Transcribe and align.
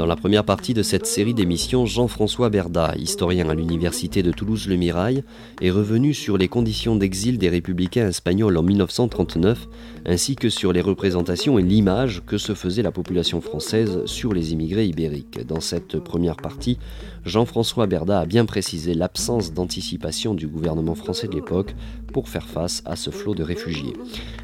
Dans 0.00 0.06
la 0.06 0.16
première 0.16 0.44
partie 0.44 0.72
de 0.72 0.82
cette 0.82 1.04
série 1.04 1.34
d'émissions, 1.34 1.84
Jean-François 1.84 2.48
Berda, 2.48 2.94
historien 2.96 3.50
à 3.50 3.54
l'université 3.54 4.22
de 4.22 4.32
Toulouse-Le 4.32 4.76
Mirail, 4.76 5.24
est 5.60 5.70
revenu 5.70 6.14
sur 6.14 6.38
les 6.38 6.48
conditions 6.48 6.96
d'exil 6.96 7.36
des 7.36 7.50
républicains 7.50 8.08
espagnols 8.08 8.56
en 8.56 8.62
1939, 8.62 9.68
ainsi 10.06 10.36
que 10.36 10.48
sur 10.48 10.72
les 10.72 10.80
représentations 10.80 11.58
et 11.58 11.62
l'image 11.62 12.22
que 12.26 12.38
se 12.38 12.54
faisait 12.54 12.80
la 12.80 12.92
population 12.92 13.42
française 13.42 14.00
sur 14.06 14.32
les 14.32 14.54
immigrés 14.54 14.86
ibériques. 14.86 15.46
Dans 15.46 15.60
cette 15.60 15.98
première 15.98 16.36
partie, 16.36 16.78
Jean-François 17.26 17.86
Berda 17.86 18.20
a 18.20 18.24
bien 18.24 18.46
précisé 18.46 18.94
l'absence 18.94 19.52
d'anticipation 19.52 20.32
du 20.32 20.46
gouvernement 20.48 20.94
français 20.94 21.28
de 21.28 21.34
l'époque 21.34 21.74
pour 22.12 22.28
faire 22.28 22.48
face 22.48 22.82
à 22.84 22.96
ce 22.96 23.10
flot 23.10 23.34
de 23.34 23.42
réfugiés. 23.42 23.94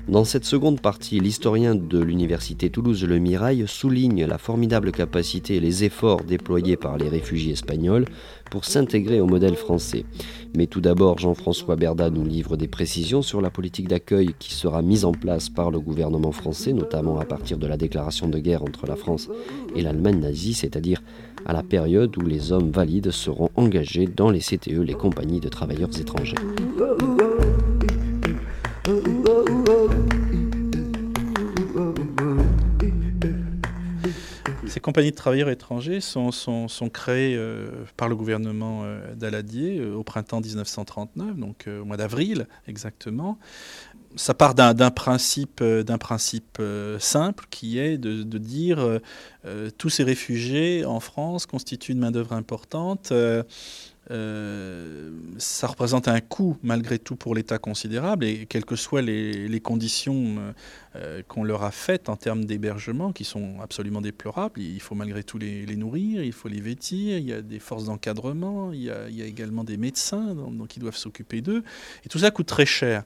Dans 0.08 0.24
cette 0.24 0.44
seconde 0.44 0.80
partie, 0.80 1.20
l'historien 1.20 1.74
de 1.74 1.98
l'université 1.98 2.70
Toulouse-Le 2.70 3.18
Mirail 3.18 3.64
souligne 3.66 4.24
la 4.24 4.38
formidable 4.38 4.92
capacité 4.92 5.56
et 5.56 5.60
les 5.60 5.84
efforts 5.84 6.24
déployés 6.24 6.76
par 6.76 6.96
les 6.96 7.08
réfugiés 7.08 7.52
espagnols 7.52 8.06
pour 8.50 8.64
s'intégrer 8.64 9.20
au 9.20 9.26
modèle 9.26 9.56
français. 9.56 10.04
Mais 10.56 10.66
tout 10.66 10.80
d'abord, 10.80 11.18
Jean-François 11.18 11.76
Berda 11.76 12.10
nous 12.10 12.24
livre 12.24 12.56
des 12.56 12.68
précisions 12.68 13.22
sur 13.22 13.40
la 13.40 13.50
politique 13.50 13.88
d'accueil 13.88 14.34
qui 14.38 14.54
sera 14.54 14.82
mise 14.82 15.04
en 15.04 15.12
place 15.12 15.48
par 15.48 15.70
le 15.70 15.80
gouvernement 15.80 16.32
français, 16.32 16.72
notamment 16.72 17.18
à 17.18 17.24
partir 17.24 17.58
de 17.58 17.66
la 17.66 17.76
déclaration 17.76 18.28
de 18.28 18.38
guerre 18.38 18.62
entre 18.62 18.86
la 18.86 18.96
France 18.96 19.28
et 19.74 19.82
l'Allemagne 19.82 20.20
nazie, 20.20 20.54
c'est-à-dire 20.54 21.02
à 21.44 21.52
la 21.52 21.62
période 21.62 22.16
où 22.16 22.22
les 22.22 22.52
hommes 22.52 22.70
valides 22.70 23.10
seront 23.10 23.50
engagés 23.56 24.06
dans 24.06 24.30
les 24.30 24.40
CTE, 24.40 24.82
les 24.82 24.94
compagnies 24.94 25.40
de 25.40 25.48
travailleurs 25.48 25.90
étrangers. 25.98 26.36
Compagnies 34.86 35.10
de 35.10 35.16
travailleurs 35.16 35.48
étrangers 35.48 36.00
sont, 36.00 36.30
créées 36.92 37.34
euh, 37.36 37.68
par 37.96 38.08
le 38.08 38.14
gouvernement 38.14 38.82
euh, 38.84 39.16
d'Aladier 39.16 39.80
euh, 39.80 39.96
au 39.96 40.04
printemps 40.04 40.40
1939, 40.40 41.36
donc 41.36 41.66
au 41.66 41.84
mois 41.84 41.96
d'avril 41.96 42.46
exactement. 42.68 43.36
Ça 44.14 44.32
part 44.32 44.54
d'un 44.54 44.90
principe, 44.92 45.62
d'un 45.62 45.98
principe 45.98 46.62
simple 47.00 47.46
qui 47.50 47.78
est 47.78 47.98
de, 47.98 48.22
de 48.22 48.38
dire 48.38 48.78
tous 49.76 49.90
ces 49.90 50.04
réfugiés 50.04 50.86
en 50.86 51.00
France 51.00 51.44
constituent 51.44 51.92
une 51.92 51.98
main-d'œuvre 51.98 52.32
importante. 52.32 53.12
Euh, 54.10 55.10
ça 55.38 55.66
représente 55.66 56.06
un 56.06 56.20
coût 56.20 56.56
malgré 56.62 56.98
tout 56.98 57.16
pour 57.16 57.34
l'État 57.34 57.58
considérable 57.58 58.24
et 58.24 58.46
quelles 58.46 58.64
que 58.64 58.76
soient 58.76 59.02
les, 59.02 59.60
conditions 59.60 60.36
euh, 60.94 61.22
qu'on 61.26 61.42
leur 61.42 61.64
a 61.64 61.72
faites 61.72 62.08
en 62.08 62.16
termes 62.16 62.44
d'hébergement 62.44 63.12
qui 63.12 63.24
sont 63.24 63.60
absolument 63.60 64.00
déplorables, 64.00 64.60
il 64.60 64.80
faut 64.80 64.94
malgré 64.94 65.24
tout 65.24 65.38
les, 65.38 65.76
nourrir, 65.76 66.22
il 66.22 66.32
faut 66.32 66.48
les 66.48 66.60
vêtir, 66.60 67.18
il 67.18 67.24
y 67.24 67.32
a 67.32 67.42
des 67.42 67.58
forces 67.58 67.86
d'encadrement, 67.86 68.72
il, 68.72 68.92
il, 69.08 69.16
y 69.16 69.22
a 69.22 69.26
également 69.26 69.64
des 69.64 69.76
médecins 69.76 70.34
donc, 70.34 70.68
qui 70.68 70.78
doivent 70.78 70.96
s'occuper 70.96 71.40
d'eux 71.40 71.64
et 72.04 72.08
tout 72.08 72.18
ça 72.18 72.30
coûte 72.30 72.46
très 72.46 72.66
cher. 72.66 73.02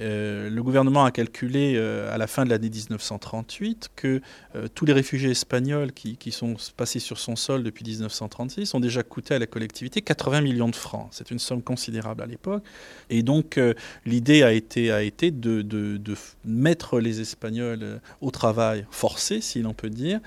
Euh, 0.00 0.48
le 0.48 0.62
gouvernement 0.62 1.04
a 1.04 1.10
calculé 1.10 1.74
euh, 1.76 2.12
à 2.12 2.18
la 2.18 2.26
fin 2.26 2.44
de 2.44 2.50
l'année 2.50 2.70
1938 2.70 3.90
que 3.94 4.22
euh, 4.56 4.66
tous 4.74 4.86
les 4.86 4.92
réfugiés 4.92 5.30
espagnols 5.30 5.92
qui, 5.92 6.32
sont 6.32 6.56
passés 6.76 6.98
sur 6.98 7.18
son 7.18 7.36
sol 7.36 7.62
depuis 7.62 7.84
1936 7.84 8.74
ont 8.74 8.80
déjà 8.80 9.02
coûté 9.02 9.34
à 9.34 9.38
la 9.38 9.46
collectivité 9.46 10.00
80 10.00 10.40
millions 10.40 10.68
de 10.68 10.76
francs. 10.76 11.08
C'est 11.10 11.30
une 11.30 11.38
somme 11.38 11.62
considérable 11.62 12.22
à 12.22 12.26
l'époque. 12.26 12.62
Et 13.10 13.22
donc 13.22 13.60
l'idée 14.06 14.42
a 14.42 14.52
été, 14.52 14.90
a 14.90 15.02
été 15.02 15.30
de, 15.30 15.60
de, 15.62 16.00
mettre 16.44 17.00
les 17.00 17.20
Espagnols 17.20 18.00
au 18.20 18.30
travail 18.30 18.86
forcé, 18.90 19.40
si 19.40 19.60
l'on 19.60 19.74
peut 19.74 19.90
dire, 19.90 20.20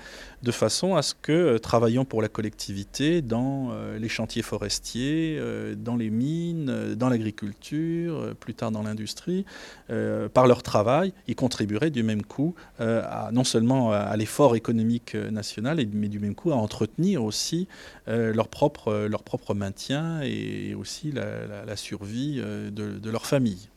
de 0.46 0.52
façon 0.52 0.94
à 0.94 1.02
ce 1.02 1.12
que, 1.20 1.58
travaillant 1.58 2.04
pour 2.04 2.22
la 2.22 2.28
collectivité 2.28 3.20
dans 3.20 3.72
les 3.98 4.08
chantiers 4.08 4.42
forestiers, 4.42 5.40
dans 5.76 5.96
les 5.96 6.08
mines, 6.08 6.94
dans 6.94 7.08
l'agriculture, 7.08 8.34
plus 8.38 8.54
tard 8.54 8.70
dans 8.70 8.82
l'industrie, 8.82 9.44
euh, 9.90 10.28
par 10.28 10.46
leur 10.46 10.62
travail, 10.62 11.12
ils 11.26 11.36
contribueraient 11.36 11.90
du 11.90 12.02
même 12.02 12.22
coup 12.22 12.54
euh, 12.80 13.02
à, 13.04 13.30
non 13.32 13.44
seulement 13.44 13.92
à, 13.92 14.16
l'effort 14.16 14.56
économique 14.56 15.14
euh, 15.14 15.30
national, 15.30 15.78
mais 15.92 16.08
du 16.08 16.18
même 16.18 16.34
coup 16.34 16.52
à 16.52 16.56
entretenir 16.56 17.24
aussi 17.24 17.68
leur 18.06 18.48
propre 18.48 19.54
maintien 19.54 20.20
et 20.22 20.74
aussi 20.74 21.12
la, 21.12 21.76
survie 21.76 22.36
de, 22.36 23.10
leur 23.10 23.26
famille. 23.26 23.68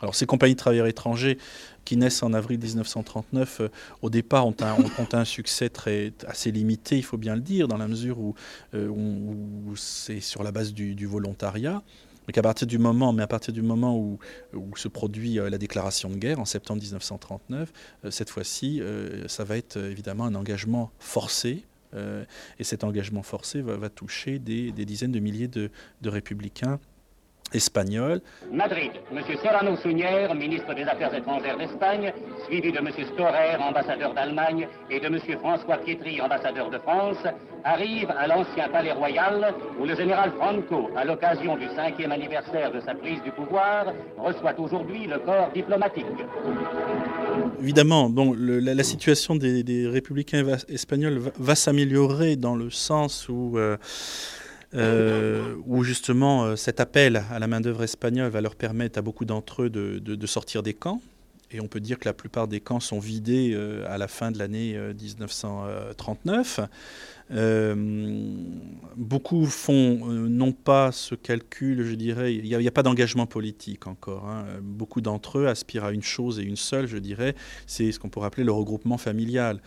Alors 0.00 0.14
ces 0.14 0.26
compagnies 0.26 0.54
de 0.54 0.58
travailleurs 0.58 0.86
étrangers 0.86 1.38
qui 1.84 1.96
naissent 1.96 2.22
en 2.22 2.32
avril 2.32 2.58
1939, 2.58 3.62
au 4.02 4.10
départ 4.10 4.46
ont 4.46 4.54
un, 5.12 5.24
succès 5.24 5.68
très, 5.68 6.12
assez 6.26 6.50
limité, 6.50 6.96
il 6.96 7.02
faut 7.02 7.16
bien 7.16 7.34
le 7.34 7.40
dire, 7.40 7.68
dans 7.68 7.78
la 7.78 7.88
mesure 7.88 8.18
où, 8.18 8.34
c'est 9.76 10.20
sur 10.20 10.42
la 10.42 10.52
base 10.52 10.72
du, 10.72 11.06
volontariat. 11.06 11.82
Partir 12.42 12.66
du 12.66 12.78
moment, 12.78 13.12
mais 13.12 13.22
à 13.22 13.26
partir 13.26 13.52
du 13.52 13.62
moment 13.62 13.98
où, 13.98 14.18
se 14.76 14.88
produit 14.88 15.38
euh, 15.38 15.50
la 15.50 15.58
déclaration 15.58 16.08
de 16.08 16.14
guerre 16.14 16.38
en 16.38 16.44
septembre 16.44 16.80
1939, 16.80 17.72
euh, 18.04 18.10
cette 18.10 18.30
fois-ci, 18.30 18.80
euh, 18.80 19.26
ça 19.26 19.44
va 19.44 19.56
être 19.56 19.76
évidemment 19.76 20.24
un 20.24 20.34
engagement 20.34 20.90
forcé. 20.98 21.64
et 22.60 22.64
cet 22.64 22.84
engagement 22.84 23.24
forcé 23.24 23.62
va, 23.62 23.88
toucher 23.88 24.38
des, 24.38 24.70
dizaines 24.70 25.10
de 25.10 25.18
milliers 25.18 25.48
de 25.48 25.70
républicains 26.08 26.78
espagnol. 27.52 28.20
Madrid, 28.52 28.92
M. 29.12 29.20
Serrano 29.42 29.76
Sunière, 29.76 30.34
ministre 30.34 30.74
des 30.74 30.82
Affaires 30.84 31.14
étrangères 31.14 31.58
d'Espagne, 31.58 32.12
suivi 32.46 32.72
de 32.72 32.78
M. 32.78 32.88
Storer, 33.12 33.56
ambassadeur 33.56 34.14
d'Allemagne, 34.14 34.68
et 34.90 35.00
de 35.00 35.06
M. 35.06 35.18
François 35.40 35.78
Pietri, 35.78 36.20
ambassadeur 36.20 36.70
de 36.70 36.78
France, 36.78 37.18
arrive 37.64 38.10
à 38.10 38.26
l'ancien 38.26 38.68
palais 38.68 38.92
royal 38.92 39.54
où 39.78 39.84
le 39.84 39.94
général 39.94 40.32
Franco, 40.38 40.90
à 40.96 41.04
l'occasion 41.04 41.56
du 41.56 41.66
cinquième 41.76 42.12
anniversaire 42.12 42.72
de 42.72 42.80
sa 42.80 42.94
prise 42.94 43.22
du 43.22 43.30
pouvoir, 43.32 43.92
reçoit 44.18 44.58
aujourd'hui 44.58 45.06
le 45.06 45.18
corps 45.18 45.50
diplomatique. 45.54 46.06
Évidemment, 47.60 48.08
bon, 48.08 48.34
la, 48.38 48.82
situation 48.82 49.36
des, 49.36 49.86
républicains 49.86 50.44
espagnols 50.68 51.20
va, 51.38 51.54
s'améliorer 51.54 52.36
dans 52.36 52.56
le 52.56 52.70
sens 52.70 53.28
où... 53.28 53.58
Euh, 53.58 53.76
euh, 54.74 55.56
où 55.66 55.82
justement 55.82 56.44
euh, 56.44 56.56
cet 56.56 56.78
appel 56.78 57.24
à 57.30 57.40
la 57.40 57.48
main-d'œuvre 57.48 57.82
espagnole 57.82 58.30
va 58.30 58.40
leur 58.40 58.54
permettre 58.54 59.00
à 59.00 59.02
beaucoup 59.02 59.24
d'entre 59.24 59.62
eux 59.62 59.70
de, 59.70 60.26
sortir 60.26 60.62
des 60.62 60.74
camps. 60.74 61.00
Et 61.50 61.60
on 61.60 61.66
peut 61.66 61.80
dire 61.80 61.98
que 61.98 62.04
la 62.04 62.12
plupart 62.12 62.46
des 62.46 62.60
camps 62.60 62.78
sont 62.78 63.00
vidés 63.00 63.52
euh, 63.52 63.84
à 63.88 63.98
la 63.98 64.06
fin 64.06 64.30
de 64.30 64.38
l'année 64.38 64.78
1939. 64.78 66.60
Beaucoup 68.96 69.46
font 69.46 70.06
non 70.06 70.52
pas 70.52 70.92
ce 70.92 71.14
calcul, 71.14 71.84
je 71.84 71.94
dirais, 71.94 72.34
il 72.34 72.44
n'y 72.44 72.68
a, 72.68 72.70
pas 72.72 72.82
d'engagement 72.82 73.26
politique 73.26 73.86
encore. 73.86 74.28
Hein. 74.28 74.44
Beaucoup 74.62 75.00
d'entre 75.00 75.38
eux 75.38 75.46
aspirent 75.46 75.84
à 75.84 75.92
une 75.92 76.02
chose 76.02 76.40
et 76.40 76.42
une 76.42 76.56
seule, 76.56 76.86
je 76.86 76.98
dirais, 76.98 77.34
c'est 77.66 77.92
ce 77.92 77.98
qu'on 77.98 78.08
pourrait 78.08 78.26
appeler 78.26 78.44
le 78.44 78.52
regroupement 78.52 78.98
familial. 78.98 79.60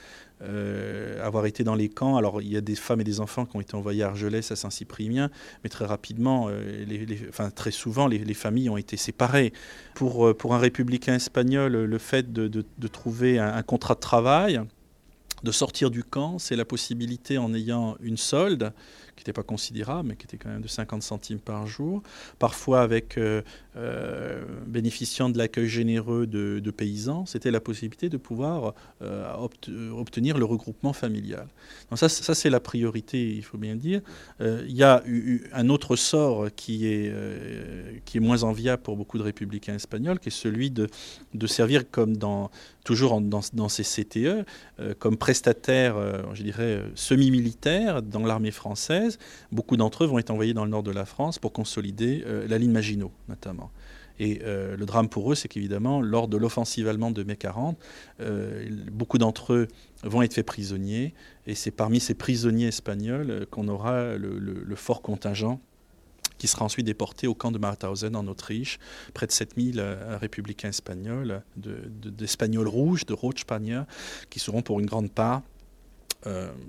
Euh, 0.44 1.25
avoir 1.25 1.46
été 1.46 1.63
dans 1.63 1.75
les 1.75 1.88
camps. 1.88 2.18
Alors, 2.18 2.41
il 2.41 2.51
y 2.51 2.57
a 2.57 2.62
des 2.62 2.75
femmes 2.75 3.00
et 3.00 3.06
des 3.06 3.22
enfants 3.22 3.46
qui 3.46 3.56
ont 3.56 3.62
été 3.62 3.75
envoyés 3.75 4.03
à 4.03 4.07
Argelès, 4.07 4.51
à 4.51 4.56
Saint-Cyprien, 4.57 5.30
mais 5.63 5.69
très 5.69 5.85
rapidement, 5.85 6.47
euh, 6.50 6.85
enfin, 7.30 7.50
très 7.50 7.72
souvent, 7.72 8.07
les, 8.07 8.34
familles 8.34 8.69
ont 8.69 8.78
été 8.78 8.97
séparées. 8.97 9.53
Pour, 9.94 10.28
euh, 10.28 10.38
un 10.50 10.57
républicain 10.57 11.16
espagnol, 11.16 11.72
le 11.72 11.97
fait 11.97 12.34
de, 12.34 12.63
trouver 12.88 13.40
un, 13.40 13.63
contrat 13.63 13.95
de 13.95 14.00
travail, 14.00 14.59
de 15.43 15.51
sortir 15.51 15.91
du 15.91 16.03
camp, 16.03 16.39
c'est 16.39 16.55
la 16.55 16.65
possibilité, 16.65 17.37
en 17.37 17.53
ayant 17.53 17.97
une 18.01 18.17
solde, 18.17 18.73
qui 19.16 19.22
n'était 19.22 19.34
pas 19.34 19.44
considérable, 19.44 20.09
mais 20.09 20.16
qui 20.16 20.25
était 20.25 20.38
quand 20.38 20.50
même 20.50 20.62
de 20.62 20.68
50 20.68 21.03
centimes 21.03 21.40
par 21.40 21.68
jour, 21.68 22.01
parfois 22.40 22.81
avec 22.81 23.18
euh, 23.18 23.41
euh, 23.75 24.44
bénéficiant 24.66 25.29
de 25.29 25.38
l'accueil 25.38 25.68
généreux 25.68 26.25
de, 26.28 26.72
paysans, 26.72 27.25
c'était 27.25 27.51
la 27.51 27.59
possibilité 27.59 28.09
de 28.09 28.18
pouvoir 28.18 28.74
euh, 29.01 29.31
obtenir 29.96 30.38
le 30.38 30.46
regroupement 30.46 30.94
familial. 30.94 31.47
Donc 31.89 32.00
ça, 32.00 32.10
ça 32.10 32.33
c'est 32.33 32.50
la 32.50 32.60
priorité, 32.60 33.36
il 33.36 33.44
faut 33.44 33.57
bien 33.57 33.75
dire. 33.75 34.01
il 34.39 34.75
y 34.75 34.83
a 34.83 35.04
eu 35.06 35.44
un 35.54 35.69
autre 35.69 35.95
sort 35.95 36.48
qui 36.56 36.88
est, 36.88 37.13
qui 38.06 38.18
est 38.18 38.19
moins 38.19 38.44
enviable 38.44 38.81
pour 38.81 38.98
beaucoup 38.98 39.18
de 39.18 39.24
républicains 39.24 39.75
espagnols, 39.75 40.19
qui 40.19 40.30
est 40.30 40.31
celui 40.31 40.71
de, 40.71 40.88
de 41.33 41.48
servir 41.48 41.89
comme 41.92 42.18
dans, 42.18 42.50
toujours 42.83 43.21
dans, 43.21 43.42
dans, 43.54 43.69
ces 43.69 43.83
CTE, 43.83 44.45
comme 45.00 45.18
prestataire, 45.18 45.95
je 46.33 46.44
dirais, 46.44 46.83
semi-militaire 46.95 48.01
dans 48.01 48.25
l'armée 48.25 48.51
française 48.51 49.02
Beaucoup 49.51 49.77
d'entre 49.77 50.03
eux 50.03 50.07
vont 50.07 50.19
être 50.19 50.31
envoyés 50.31 50.53
dans 50.53 50.65
le 50.65 50.71
nord 50.71 50.83
de 50.83 50.91
la 50.91 51.05
France 51.05 51.39
pour 51.39 51.53
consolider 51.53 52.23
euh, 52.25 52.47
la 52.47 52.57
ligne 52.57 52.71
Maginot, 52.71 53.11
notamment. 53.27 53.71
Et 54.19 54.41
euh, 54.44 54.77
le 54.77 54.85
drame 54.85 55.09
pour 55.09 55.31
eux, 55.31 55.35
c'est 55.35 55.47
qu'évidemment, 55.47 56.01
lors 56.01 56.27
de 56.27 56.38
l'offensive 56.38 56.88
allemande 56.88 57.15
de 57.15 57.23
mai 57.23 57.35
40, 57.35 57.77
euh, 58.21 58.69
beaucoup 58.91 59.17
d'entre 59.17 59.53
eux 59.53 59.67
vont 60.03 60.21
être 60.21 60.33
faits 60.33 60.45
prisonniers. 60.45 61.13
Et 61.47 61.55
c'est 61.55 61.71
parmi 61.71 62.00
ces 62.00 62.13
prisonniers 62.13 62.67
espagnols 62.67 63.47
qu'on 63.50 63.67
aura 63.67 64.15
le, 64.17 64.75
fort 64.75 65.01
contingent 65.01 65.59
qui 66.38 66.47
sera 66.47 66.65
ensuite 66.65 66.85
déporté 66.85 67.25
au 67.25 67.33
camp 67.33 67.51
de 67.51 67.57
Mauthausen 67.57 68.15
en 68.17 68.27
Autriche, 68.27 68.77
près 69.13 69.27
de 69.27 69.31
7000 69.31 69.79
républicains 70.19 70.69
espagnols, 70.69 71.41
d'Espagnols 71.56 72.67
rouges, 72.67 73.06
de 73.06 73.13
Rochespagna, 73.13 73.88
qui 74.29 74.39
seront 74.39 74.61
pour 74.61 74.81
une 74.81 74.85
grande 74.85 75.09
part 75.09 75.41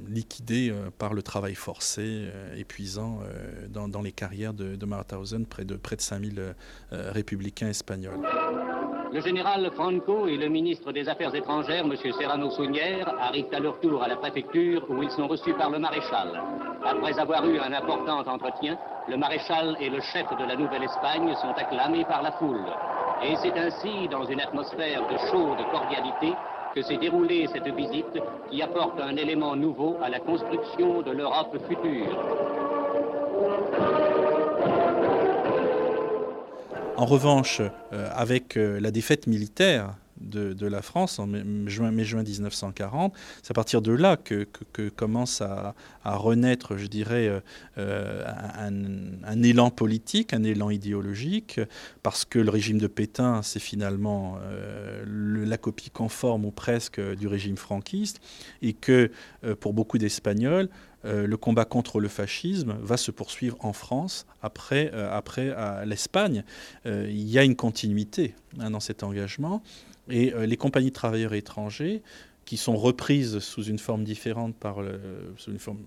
liquidés 0.08 0.72
par 0.98 1.14
le 1.14 1.22
travail 1.22 1.54
forcé 1.54 2.28
épuisant 2.56 3.20
dans, 3.68 4.02
les 4.02 4.12
carrières 4.12 4.54
de, 4.54 4.76
de 4.76 5.44
près 5.44 5.64
de, 5.64 5.76
près 5.76 5.96
de 5.96 6.00
5000 6.00 6.54
républicains 6.90 7.68
espagnols. 7.68 8.20
Le 9.14 9.20
général 9.20 9.70
Franco 9.76 10.26
et 10.26 10.36
le 10.36 10.48
ministre 10.48 10.90
des 10.90 11.08
Affaires 11.08 11.32
étrangères, 11.36 11.84
M. 11.84 11.94
Serrano 12.18 12.50
Sounière, 12.50 13.14
arrivent 13.20 13.54
à 13.54 13.60
leur 13.60 13.78
tour 13.78 14.02
à 14.02 14.08
la 14.08 14.16
préfecture 14.16 14.84
où 14.90 15.04
ils 15.04 15.10
sont 15.12 15.28
reçus 15.28 15.54
par 15.54 15.70
le 15.70 15.78
maréchal. 15.78 16.32
Après 16.84 17.16
avoir 17.20 17.46
eu 17.46 17.60
un 17.60 17.72
important 17.72 18.26
entretien, 18.26 18.76
le 19.08 19.16
maréchal 19.16 19.76
et 19.80 19.88
le 19.88 20.00
chef 20.00 20.26
de 20.36 20.44
la 20.44 20.56
Nouvelle-Espagne 20.56 21.32
sont 21.40 21.52
acclamés 21.56 22.04
par 22.06 22.22
la 22.22 22.32
foule. 22.32 22.66
Et 23.22 23.36
c'est 23.36 23.56
ainsi, 23.56 24.08
dans 24.08 24.24
une 24.24 24.40
atmosphère 24.40 25.06
de 25.06 25.16
chaude 25.30 25.64
cordialité, 25.70 26.32
que 26.75 26.82
s'est 26.82 26.97
déroulée 26.97 27.47
cette 27.53 27.73
visite 27.75 28.19
qui 28.50 28.61
apporte 28.61 29.00
un 29.00 29.17
élément 29.17 29.55
nouveau 29.55 29.97
à 30.03 30.09
la 30.09 30.19
construction 30.19 31.03
de 31.03 31.12
l'Europe 31.12 31.56
future. 31.69 32.19
En 36.97 37.06
revanche, 37.06 37.61
euh, 37.93 38.09
avec 38.15 38.56
euh, 38.56 38.81
la 38.81 38.91
défaite 38.91 39.26
militaire 39.26 39.94
de, 40.25 40.67
la 40.67 40.82
France 40.82 41.19
en 41.19 41.26
mai-juin 41.26 41.91
1940. 41.91 43.15
C'est 43.43 43.50
à 43.50 43.55
partir 43.55 43.82
de 43.82 43.93
là 43.93 44.17
que, 44.17 44.47
commence 44.97 45.41
à, 45.43 45.75
renaître, 46.05 46.76
je 46.76 46.87
dirais, 46.87 47.43
euh, 47.79 48.25
un, 49.25 49.43
élan 49.43 49.71
politique, 49.71 50.32
un 50.32 50.43
élan 50.43 50.71
idéologique, 50.71 51.61
parce 52.03 52.25
que 52.25 52.38
le 52.38 52.50
régime 52.50 52.79
de 52.79 52.87
Pétain, 52.87 53.43
c'est 53.43 53.61
finalement 53.61 54.38
la 55.06 55.59
copie 55.59 55.91
conforme 55.91 56.44
ou 56.44 56.50
presque 56.50 57.00
du 57.17 57.26
régime 57.26 57.56
franquiste, 57.56 58.21
et 58.62 58.73
que 58.73 59.11
pour 59.61 59.75
beaucoup 59.75 59.99
d'Espagnols, 59.99 60.69
euh, 61.04 61.26
le 61.26 61.36
combat 61.36 61.64
contre 61.64 62.00
le 62.00 62.08
fascisme 62.08 62.76
va 62.80 62.96
se 62.96 63.10
poursuivre 63.10 63.56
en 63.60 63.72
France 63.72 64.26
après, 64.42 64.90
euh, 64.94 65.10
après 65.10 65.54
l'Espagne. 65.84 66.44
Euh, 66.86 67.06
il 67.08 67.28
y 67.28 67.38
a 67.38 67.44
une 67.44 67.56
continuité 67.56 68.34
hein, 68.58 68.70
dans 68.70 68.80
cet 68.80 69.02
engagement. 69.02 69.62
Et 70.10 70.34
les 70.46 70.58
compagnies 70.58 70.90
de 70.90 70.94
travailleurs 70.94 71.32
étrangers, 71.32 72.02
qui 72.44 72.58
sont 72.58 72.76
reprises 72.76 73.38
sous 73.38 73.64
une 73.64 73.78
forme 73.78 74.04
différente, 74.04 74.54
par 74.54 74.76
sous 75.38 75.50
une 75.50 75.58
forme 75.58 75.78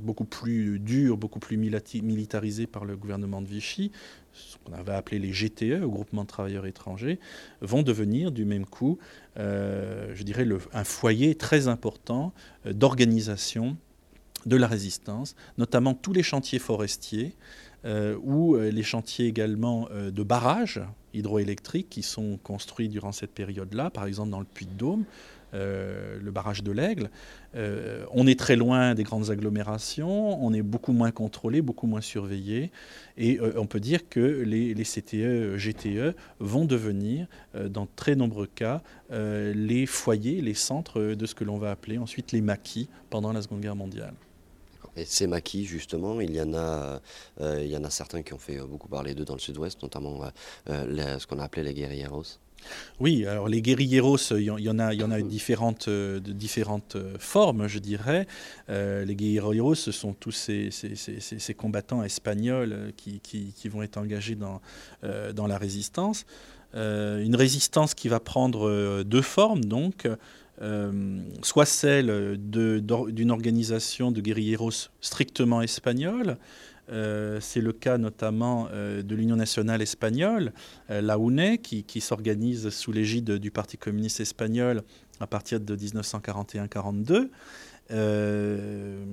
beaucoup 0.00 0.24
plus 0.24 0.80
dure, 0.80 1.16
beaucoup 1.16 1.38
plus 1.38 1.56
militarisée 1.56 2.66
par 2.66 2.84
le 2.84 2.96
gouvernement 2.96 3.40
de 3.40 3.46
Vichy, 3.46 3.92
ce 4.32 4.56
qu'on 4.58 4.72
avait 4.72 4.94
appelé 4.94 5.20
les 5.20 5.30
GTE, 5.30 5.82
groupement 5.82 6.22
de 6.22 6.26
travailleurs 6.26 6.66
étrangers, 6.66 7.20
vont 7.60 7.84
devenir 7.84 8.32
du 8.32 8.44
même 8.44 8.66
coup, 8.66 8.98
je 9.36 10.22
dirais, 10.24 10.44
un 10.72 10.84
foyer 10.84 11.36
très 11.36 11.68
important 11.68 12.32
d'organisation 12.64 13.76
de 14.46 14.56
la 14.56 14.66
résistance, 14.66 15.36
notamment 15.58 15.94
tous 15.94 16.12
les 16.12 16.22
chantiers 16.22 16.58
forestiers 16.58 17.34
euh, 17.84 18.16
ou 18.22 18.56
euh, 18.56 18.70
les 18.70 18.82
chantiers 18.82 19.26
également 19.26 19.88
euh, 19.90 20.10
de 20.10 20.22
barrages 20.22 20.82
hydroélectriques 21.14 21.88
qui 21.88 22.02
sont 22.02 22.38
construits 22.42 22.88
durant 22.88 23.12
cette 23.12 23.30
période-là, 23.30 23.88
par 23.90 24.04
exemple 24.04 24.30
dans 24.30 24.38
le 24.38 24.44
Puy-de-Dôme, 24.44 25.04
le 25.52 26.30
barrage 26.30 26.62
de 26.62 26.70
l'Aigle. 26.70 27.10
on 27.56 28.28
est 28.28 28.38
très 28.38 28.54
loin 28.54 28.94
des 28.94 29.02
grandes 29.02 29.30
agglomérations, 29.30 30.40
on 30.40 30.52
est 30.52 30.62
beaucoup 30.62 30.92
moins 30.92 31.10
contrôlé, 31.10 31.60
beaucoup 31.60 31.88
moins 31.88 32.00
surveillé, 32.00 32.70
et 33.18 33.40
on 33.56 33.66
peut 33.66 33.80
dire 33.80 34.08
que 34.08 34.20
les, 34.20 34.74
les 34.74 34.84
CTE, 34.84 35.56
GTE 35.56 36.14
vont 36.38 36.66
devenir, 36.66 37.26
dans 37.68 37.88
très 37.96 38.14
nombreux 38.14 38.46
cas, 38.46 38.80
les 39.10 39.86
foyers, 39.86 40.40
les 40.40 40.54
centres 40.54 41.00
de 41.00 41.26
ce 41.26 41.34
que 41.34 41.42
l'on 41.42 41.58
va 41.58 41.72
appeler 41.72 41.98
ensuite 41.98 42.30
les 42.30 42.42
maquis 42.42 42.88
pendant 43.10 43.32
la 43.32 43.42
Seconde 43.42 43.62
Guerre 43.62 43.74
mondiale. 43.74 44.14
Et 44.96 45.04
ces 45.04 45.26
maquis, 45.26 45.64
justement, 45.64 46.20
il 46.20 46.34
y, 46.34 46.40
en 46.40 46.54
a, 46.54 47.00
euh, 47.40 47.62
il 47.62 47.70
y 47.70 47.76
en 47.76 47.84
a 47.84 47.90
certains 47.90 48.22
qui 48.22 48.32
ont 48.32 48.38
fait 48.38 48.58
beaucoup 48.58 48.88
parler 48.88 49.14
d'eux 49.14 49.24
dans 49.24 49.34
le 49.34 49.40
sud-ouest, 49.40 49.82
notamment 49.82 50.20
euh, 50.68 51.18
ce 51.18 51.26
qu'on 51.26 51.38
a 51.38 51.44
appelé 51.44 51.62
les 51.62 51.74
guerrilleros. 51.74 52.24
Oui, 52.98 53.24
alors 53.24 53.48
les 53.48 53.62
guerrilleros, 53.62 54.18
il 54.32 54.42
y, 54.42 54.50
en 54.50 54.78
a, 54.78 54.92
il 54.92 55.00
y 55.00 55.04
en 55.04 55.10
a 55.10 55.20
différentes, 55.22 55.88
euh, 55.88 56.20
de 56.20 56.32
différentes 56.32 56.98
formes, 57.18 57.68
je 57.68 57.78
dirais. 57.78 58.26
les 58.68 59.14
guerrilleros, 59.14 59.74
ce 59.74 59.92
sont 59.92 60.12
tous 60.12 60.32
ces, 60.32 60.70
ces, 60.70 60.94
ces, 60.94 61.54
combattants 61.54 62.02
espagnols 62.02 62.92
qui, 62.96 63.20
qui, 63.20 63.54
qui, 63.56 63.68
vont 63.68 63.82
être 63.82 63.96
engagés 63.96 64.34
dans, 64.34 64.60
dans 65.34 65.46
la 65.46 65.56
résistance. 65.56 66.26
une 66.74 67.34
résistance 67.34 67.94
qui 67.94 68.08
va 68.08 68.20
prendre 68.20 69.02
deux 69.04 69.22
formes, 69.22 69.64
donc. 69.64 70.06
Euh, 70.62 71.20
soit 71.42 71.64
celle 71.64 72.36
d'une 72.38 73.30
organisation 73.30 74.12
de 74.12 74.20
guérilleros 74.20 74.90
strictement 75.00 75.62
espagnole. 75.62 76.36
Euh, 76.92 77.38
c'est 77.40 77.60
le 77.60 77.72
cas 77.72 77.98
notamment 77.98 78.68
euh, 78.72 79.02
de 79.02 79.14
l'Union 79.14 79.36
nationale 79.36 79.80
espagnole, 79.82 80.52
la 80.88 81.16
UNE, 81.18 81.58
qui, 81.58 82.00
s'organise 82.00 82.70
sous 82.70 82.92
l'égide 82.92 83.32
du 83.32 83.50
Parti 83.50 83.76
communiste 83.76 84.20
espagnol 84.20 84.82
à 85.20 85.26
partir 85.26 85.60
de 85.60 85.76
1941-42. 85.76 87.28
Euh, 87.92 89.04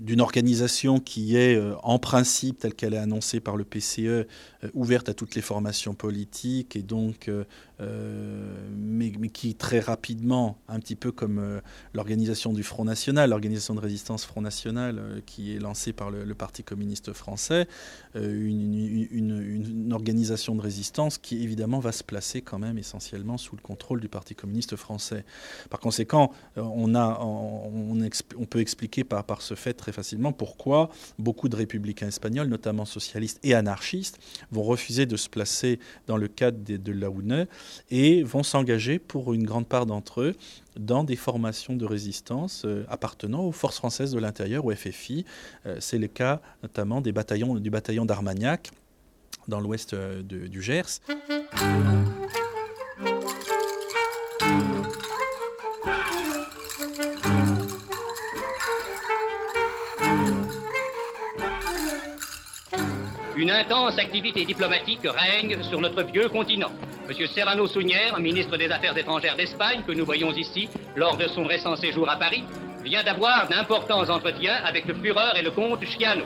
d'une 0.00 0.20
organisation 0.20 0.98
qui 0.98 1.36
est 1.36 1.60
en 1.84 2.00
principe, 2.00 2.58
telle 2.58 2.74
qu'elle 2.74 2.94
est 2.94 2.98
annoncée 2.98 3.38
par 3.38 3.56
le 3.56 3.64
PCE, 3.64 4.26
ouverte 4.74 5.08
à 5.08 5.14
toutes 5.14 5.36
les 5.36 5.42
formations 5.42 5.94
politiques 5.94 6.74
et 6.76 6.82
donc, 6.82 7.30
mais, 9.18 9.28
qui 9.28 9.54
très 9.54 9.80
rapidement, 9.80 10.58
un 10.68 10.80
petit 10.80 10.96
peu 10.96 11.12
comme 11.12 11.60
l'organisation 11.94 12.52
du 12.52 12.62
Front 12.62 12.84
National, 12.84 13.30
l'organisation 13.30 13.74
de 13.74 13.80
résistance 13.80 14.24
Front 14.24 14.40
National 14.40 15.22
qui 15.26 15.54
est 15.54 15.58
lancée 15.58 15.92
par 15.92 16.10
le, 16.10 16.34
Parti 16.36 16.62
communiste 16.62 17.14
français, 17.14 17.66
une, 18.14 19.08
une, 19.10 19.92
organisation 19.92 20.54
de 20.54 20.60
résistance 20.60 21.16
qui 21.16 21.42
évidemment 21.42 21.78
va 21.78 21.92
se 21.92 22.04
placer 22.04 22.42
quand 22.42 22.58
même 22.58 22.76
essentiellement 22.76 23.38
sous 23.38 23.56
le 23.56 23.62
contrôle 23.62 24.00
du 24.00 24.08
Parti 24.08 24.34
communiste 24.34 24.76
français. 24.76 25.24
Par 25.70 25.80
conséquent, 25.80 26.32
on 26.56 28.46
peut 28.48 28.60
expliquer 28.60 29.04
par, 29.04 29.42
ce 29.42 29.54
fait 29.54 29.74
très 29.74 29.92
facilement 29.92 30.32
pourquoi 30.32 30.90
beaucoup 31.18 31.48
de 31.48 31.56
républicains 31.56 32.08
espagnols, 32.08 32.48
notamment 32.48 32.84
socialistes 32.84 33.38
et 33.42 33.54
anarchistes, 33.54 34.18
vont 34.50 34.62
refuser 34.62 35.06
de 35.06 35.16
se 35.16 35.28
placer 35.28 35.78
dans 36.06 36.16
le 36.16 36.28
cadre 36.28 36.62
de, 36.64 36.76
de 36.76 36.92
la 36.92 37.08
UNE 37.08 37.46
et 37.90 38.22
vont 38.22 38.42
s'engager 38.42 38.95
pour 38.98 39.32
une 39.32 39.44
grande 39.44 39.66
part 39.66 39.86
d'entre 39.86 40.20
eux 40.20 40.34
dans 40.78 41.04
des 41.04 41.16
formations 41.16 41.74
de 41.74 41.84
résistance 41.84 42.64
euh, 42.64 42.84
appartenant 42.88 43.44
aux 43.44 43.52
forces 43.52 43.76
françaises 43.76 44.12
de 44.12 44.18
l'intérieur, 44.18 44.64
au 44.64 44.72
FFI. 44.72 45.24
Euh, 45.66 45.76
c'est 45.80 45.98
le 45.98 46.06
cas 46.06 46.40
notamment 46.62 47.00
des 47.00 47.12
bataillons, 47.12 47.54
du 47.56 47.70
bataillon 47.70 48.04
d'Armagnac 48.04 48.70
dans 49.48 49.60
l'ouest 49.60 49.94
euh, 49.94 50.22
du 50.22 50.62
Gers. 50.62 51.00
Une 63.36 63.50
intense 63.50 63.98
activité 63.98 64.44
diplomatique 64.46 65.00
règne 65.04 65.62
sur 65.62 65.80
notre 65.80 66.02
vieux 66.02 66.28
continent. 66.28 66.72
Monsieur 67.08 67.28
Serrano 67.28 67.68
Sounière, 67.68 68.18
ministre 68.18 68.56
des 68.56 68.68
Affaires 68.68 68.96
étrangères 68.98 69.36
d'Espagne, 69.36 69.82
que 69.86 69.92
nous 69.92 70.04
voyons 70.04 70.32
ici 70.32 70.68
lors 70.96 71.16
de 71.16 71.28
son 71.28 71.44
récent 71.44 71.76
séjour 71.76 72.10
à 72.10 72.16
Paris, 72.16 72.42
vient 72.82 73.04
d'avoir 73.04 73.46
d'importants 73.48 74.08
entretiens 74.10 74.56
avec 74.64 74.86
le 74.86 74.94
Führer 74.94 75.38
et 75.38 75.42
le 75.42 75.52
comte 75.52 75.84
Chiano. 75.84 76.24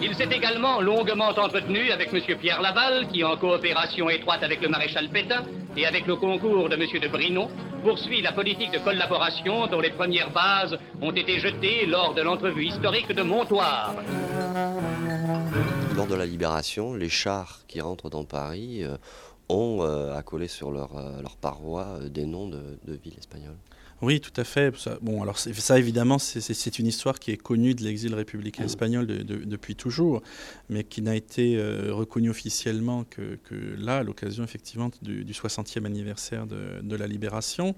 Il 0.00 0.14
s'est 0.14 0.28
également 0.30 0.80
longuement 0.80 1.30
entretenu 1.30 1.90
avec 1.90 2.14
M. 2.14 2.38
Pierre 2.38 2.62
Laval, 2.62 3.08
qui, 3.08 3.24
en 3.24 3.36
coopération 3.36 4.08
étroite 4.10 4.44
avec 4.44 4.62
le 4.62 4.68
maréchal 4.68 5.08
Pétain 5.08 5.42
et 5.76 5.86
avec 5.86 6.06
le 6.06 6.14
concours 6.14 6.68
de 6.68 6.76
M. 6.76 7.00
de 7.02 7.08
Brinon, 7.08 7.50
poursuit 7.82 8.22
la 8.22 8.30
politique 8.30 8.70
de 8.70 8.78
collaboration 8.78 9.66
dont 9.66 9.80
les 9.80 9.90
premières 9.90 10.30
bases 10.30 10.78
ont 11.02 11.12
été 11.12 11.40
jetées 11.40 11.86
lors 11.86 12.14
de 12.14 12.22
l'entrevue 12.22 12.66
historique 12.66 13.12
de 13.12 13.22
Montoire. 13.22 13.94
Lors 15.96 16.06
de 16.06 16.14
la 16.14 16.26
libération, 16.26 16.92
les 16.92 17.08
chars 17.08 17.62
qui 17.68 17.80
rentrent 17.80 18.10
dans 18.10 18.24
Paris 18.24 18.84
euh, 18.84 18.98
ont 19.48 19.78
euh, 19.80 20.14
accolé 20.14 20.46
sur 20.46 20.70
leur, 20.70 20.94
euh, 20.98 21.22
leur 21.22 21.36
paroi 21.36 22.00
des 22.10 22.26
noms 22.26 22.48
de 22.48 22.78
villes 23.02 23.16
espagnoles. 23.18 23.56
Oui, 24.02 24.20
tout 24.20 24.32
à 24.38 24.44
fait. 24.44 24.74
bon, 25.00 25.22
alors 25.22 25.38
ça, 25.38 25.78
évidemment, 25.78 26.18
c'est 26.18 26.78
une 26.78 26.86
histoire 26.86 27.18
qui 27.18 27.30
est 27.30 27.38
connue 27.38 27.74
de 27.74 27.82
l'exil 27.82 28.14
républicain 28.14 28.64
mmh. 28.64 28.66
espagnol 28.66 29.06
depuis 29.06 29.74
toujours, 29.74 30.22
mais 30.68 30.84
qui 30.84 31.00
n'a 31.00 31.16
été 31.16 31.56
euh, 31.56 31.94
reconnue 31.94 32.28
officiellement 32.28 33.04
que, 33.04 33.38
là, 33.78 33.98
à 33.98 34.02
l'occasion 34.02 34.44
effectivement 34.44 34.90
du, 35.00 35.24
60e 35.24 35.86
anniversaire 35.86 36.46
de, 36.46 36.96
la 36.96 37.06
libération. 37.06 37.74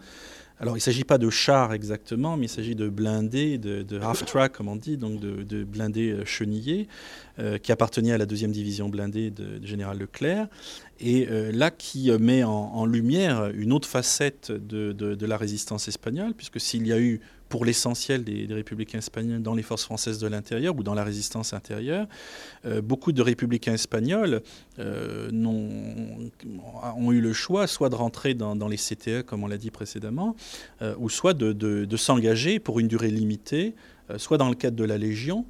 Alors, 0.61 0.75
il 0.75 0.79
ne 0.79 0.83
s'agit 0.83 1.05
pas 1.05 1.19
de 1.19 1.31
chars 1.31 1.73
exactement, 1.73 2.37
mais 2.37 2.47
il 2.47 2.49
s'agit 2.49 2.75
de 2.75 2.89
blindés, 2.89 3.59
de, 3.59 4.01
half-track, 4.01 4.53
comme 4.53 4.69
on 4.69 4.75
dit, 4.75 4.97
donc 4.97 5.21
de, 5.21 5.65
blindés 5.65 6.11
euh, 6.11 6.25
chenillés, 6.25 6.89
euh, 7.39 7.59
qui 7.59 7.71
appartenaient 7.71 8.13
à 8.13 8.19
la 8.19 8.27
deuxième 8.27 8.51
division 8.51 8.89
blindée 8.89 9.31
de, 9.31 9.65
général 9.65 9.99
Leclerc. 9.99 10.49
Et 10.99 11.29
euh, 11.31 11.53
là, 11.53 11.71
qui 11.71 12.11
met 12.19 12.43
en, 12.43 12.87
lumière 12.87 13.51
une 13.55 13.73
autre 13.73 13.87
facette 13.87 14.51
de, 14.51 15.27
la 15.27 15.37
résistance 15.37 15.87
espagnole, 15.87 16.35
puisque 16.35 16.59
s'il 16.59 16.87
y 16.87 16.93
a 16.93 16.99
eu 16.99 17.21
pour 17.49 17.65
l'essentiel 17.65 18.25
des, 18.25 18.47
républicains 18.51 18.99
espagnols 18.99 19.43
dans 19.43 19.55
les 19.55 19.63
forces 19.63 19.85
françaises 19.85 20.19
de 20.19 20.27
l'intérieur 20.27 20.77
ou 20.77 20.83
dans 20.83 20.95
la 20.95 21.05
résistance 21.05 21.53
intérieure. 21.53 22.07
Euh, 22.67 22.81
beaucoup 22.81 23.13
de 23.13 23.23
républicains 23.23 23.75
espagnols 23.75 24.43
euh, 24.79 25.31
ont, 25.33 27.13
eu 27.13 27.21
le 27.21 27.33
choix 27.33 27.67
soit 27.67 27.89
de 27.89 27.95
rentrer 27.95 28.35
dans, 28.35 28.69
les 28.69 28.77
CTE, 28.77 29.23
comme 29.23 29.45
on 29.45 29.47
l'a 29.47 29.57
dit 29.57 29.71
précédemment, 29.71 30.37
euh, 30.83 30.95
ou 30.99 31.09
soit 31.09 31.35
de, 31.35 31.97
s'engager 31.97 32.59
pour 32.61 32.81
une 32.81 32.89
durée 32.89 33.11
limitée, 33.11 33.75
soit 34.17 34.39
dans 34.39 34.49
le 34.49 34.55
cadre 34.55 34.77
de 34.77 34.85
la 34.85 34.99
Légion, 34.99 35.45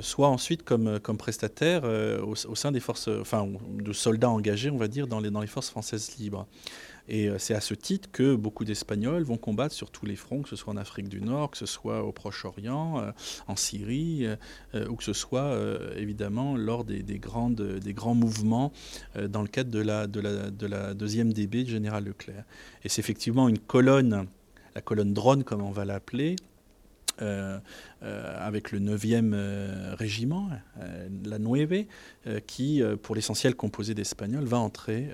soit 0.00 0.28
ensuite 0.28 0.62
comme, 0.62 0.98
prestataire 1.18 1.82
au, 2.24 2.34
sein 2.54 2.72
des 2.72 2.80
forces, 2.80 3.08
enfin, 3.20 3.46
de 3.78 3.92
soldats 3.92 4.30
engagés, 4.30 4.70
on 4.70 4.78
va 4.78 4.88
dire, 4.88 5.06
dans 5.06 5.20
les 5.20 5.46
forces 5.46 5.70
françaises 5.70 6.16
libres. 6.18 6.46
Et 7.08 7.28
euh, 7.28 7.38
c'est 7.38 7.54
à 7.54 7.60
ce 7.60 7.74
titre 7.74 8.08
que 8.12 8.34
beaucoup 8.34 8.64
d'Espagnols 8.64 9.22
vont 9.22 9.38
combattre 9.38 9.74
sur 9.74 9.90
tous 9.90 10.06
les 10.06 10.16
fronts, 10.16 10.42
que 10.42 10.48
ce 10.48 10.56
soit 10.56 10.72
en 10.72 10.76
Afrique 10.76 11.08
du 11.08 11.20
Nord, 11.20 11.50
que 11.50 11.58
ce 11.58 11.66
soit 11.66 12.02
au 12.02 12.12
Proche-Orient, 12.12 13.00
euh, 13.00 13.10
en 13.46 13.56
Syrie, 13.56 14.26
euh, 14.74 14.88
ou 14.88 14.96
que 14.96 15.04
ce 15.04 15.12
soit 15.12 15.58
évidemment 15.96 16.56
lors 16.56 16.84
des, 16.84 17.02
grands 17.18 18.14
mouvements 18.14 18.72
dans 19.28 19.42
le 19.42 19.48
cadre 19.48 19.70
de 19.70 19.80
la, 19.80 20.06
de 20.06 20.20
la, 20.20 20.50
de 20.50 20.66
la 20.66 20.94
deuxième 20.94 21.32
DB 21.32 21.64
de 21.64 21.70
Général 21.70 22.04
Leclerc. 22.04 22.44
Et 22.84 22.88
c'est 22.88 23.00
effectivement 23.00 23.48
une 23.48 23.58
colonne, 23.58 24.26
la 24.74 24.80
colonne 24.80 25.14
drone 25.14 25.44
comme 25.44 25.62
on 25.62 25.70
va 25.70 25.84
l'appeler, 25.84 26.36
euh, 27.20 27.58
euh, 28.04 28.46
avec 28.46 28.70
le 28.70 28.78
9e 28.78 29.32
euh, 29.34 29.94
régiment, 29.98 30.48
la 31.24 31.38
9, 31.38 31.84
qui, 32.46 32.80
pour 33.02 33.16
l'essentiel 33.16 33.56
composé 33.56 33.94
d'Espagnols, 33.94 34.44
va 34.44 34.58
entrer 34.58 35.10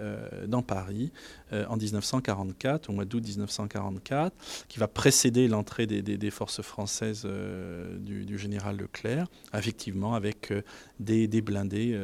dans 0.47 0.63
Paris 0.63 1.13
en 1.53 1.77
1944, 1.77 2.91
au 2.91 2.93
mois 2.93 3.05
d'août 3.05 3.23
1944, 3.25 4.35
qui 4.69 4.79
va 4.79 4.89
précéder 4.89 5.49
l'entrée 5.49 5.87
des, 5.87 6.31
forces 6.31 6.61
françaises 6.61 7.27
du, 8.01 8.39
général 8.39 8.77
Leclerc, 8.77 9.29
effectivement 9.55 10.15
avec 10.15 10.53
des, 11.01 11.29
blindés 11.41 11.99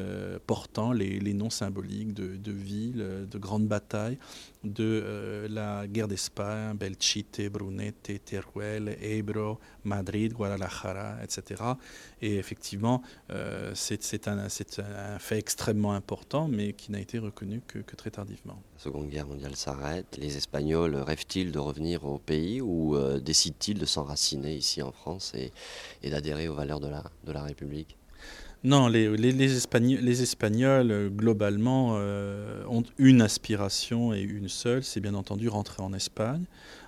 portant 0.47 0.93
les, 0.93 1.35
noms 1.35 1.51
symboliques 1.51 2.15
de, 2.15 2.37
de 2.37 2.53
villes, 2.53 3.27
de 3.31 3.39
grandes 3.39 3.67
batailles, 3.67 4.19
de 4.65 5.47
la 5.49 5.87
guerre 5.87 6.09
d'Espagne, 6.09 6.77
Belchite, 6.77 7.51
Brunete, 7.51 8.25
Teruel, 8.25 8.97
Ebro, 9.01 9.59
Madrid, 9.85 10.33
Guadalajara, 10.33 11.17
etc. 11.23 11.63
Et 12.21 12.37
effectivement, 12.37 13.03
euh, 13.31 13.73
c'est 13.75 14.29
un, 14.29 14.49
fait 15.19 15.39
extrêmement 15.39 15.93
important, 15.93 16.49
mais 16.49 16.73
qui 16.73 16.93
n'a 16.93 17.01
été 17.01 17.19
reconnu 17.19 17.63
que, 17.67 17.79
très 17.97 18.11
tardivement. 18.11 18.63
La 18.77 18.83
Seconde 18.83 19.09
Guerre 19.09 19.27
mondiale 19.27 19.57
s'arrête. 19.57 20.17
Les 20.19 20.37
Espagnols 20.37 20.97
rêvent-ils 20.97 21.53
de 21.53 21.59
revenir 21.59 22.05
au 22.05 22.19
pays 22.19 22.61
ou 22.61 22.97
euh, 22.97 23.21
décident-ils 23.21 23.79
de 23.79 23.87
s'enraciner 23.87 24.55
ici 24.55 24.83
en 24.83 24.93
France 24.93 25.33
et, 25.35 25.53
d'adhérer 26.09 26.49
aux 26.49 26.55
valeurs 26.55 26.81
de 26.81 27.33
la 27.33 27.43
République? 27.43 27.97
Non, 28.65 28.89
les, 28.89 29.53
Espagnols, 30.23 30.91
euh, 30.91 31.09
globalement, 31.09 31.95
ont 32.69 32.85
une 32.99 33.23
aspiration 33.23 34.13
et 34.13 34.21
une 34.21 34.49
seule, 34.49 34.85
c'est 34.85 35.01
bien 35.01 35.15
entendu 35.15 35.49
rentrer 35.49 35.83
en 35.83 35.93
Espagne 35.93 36.45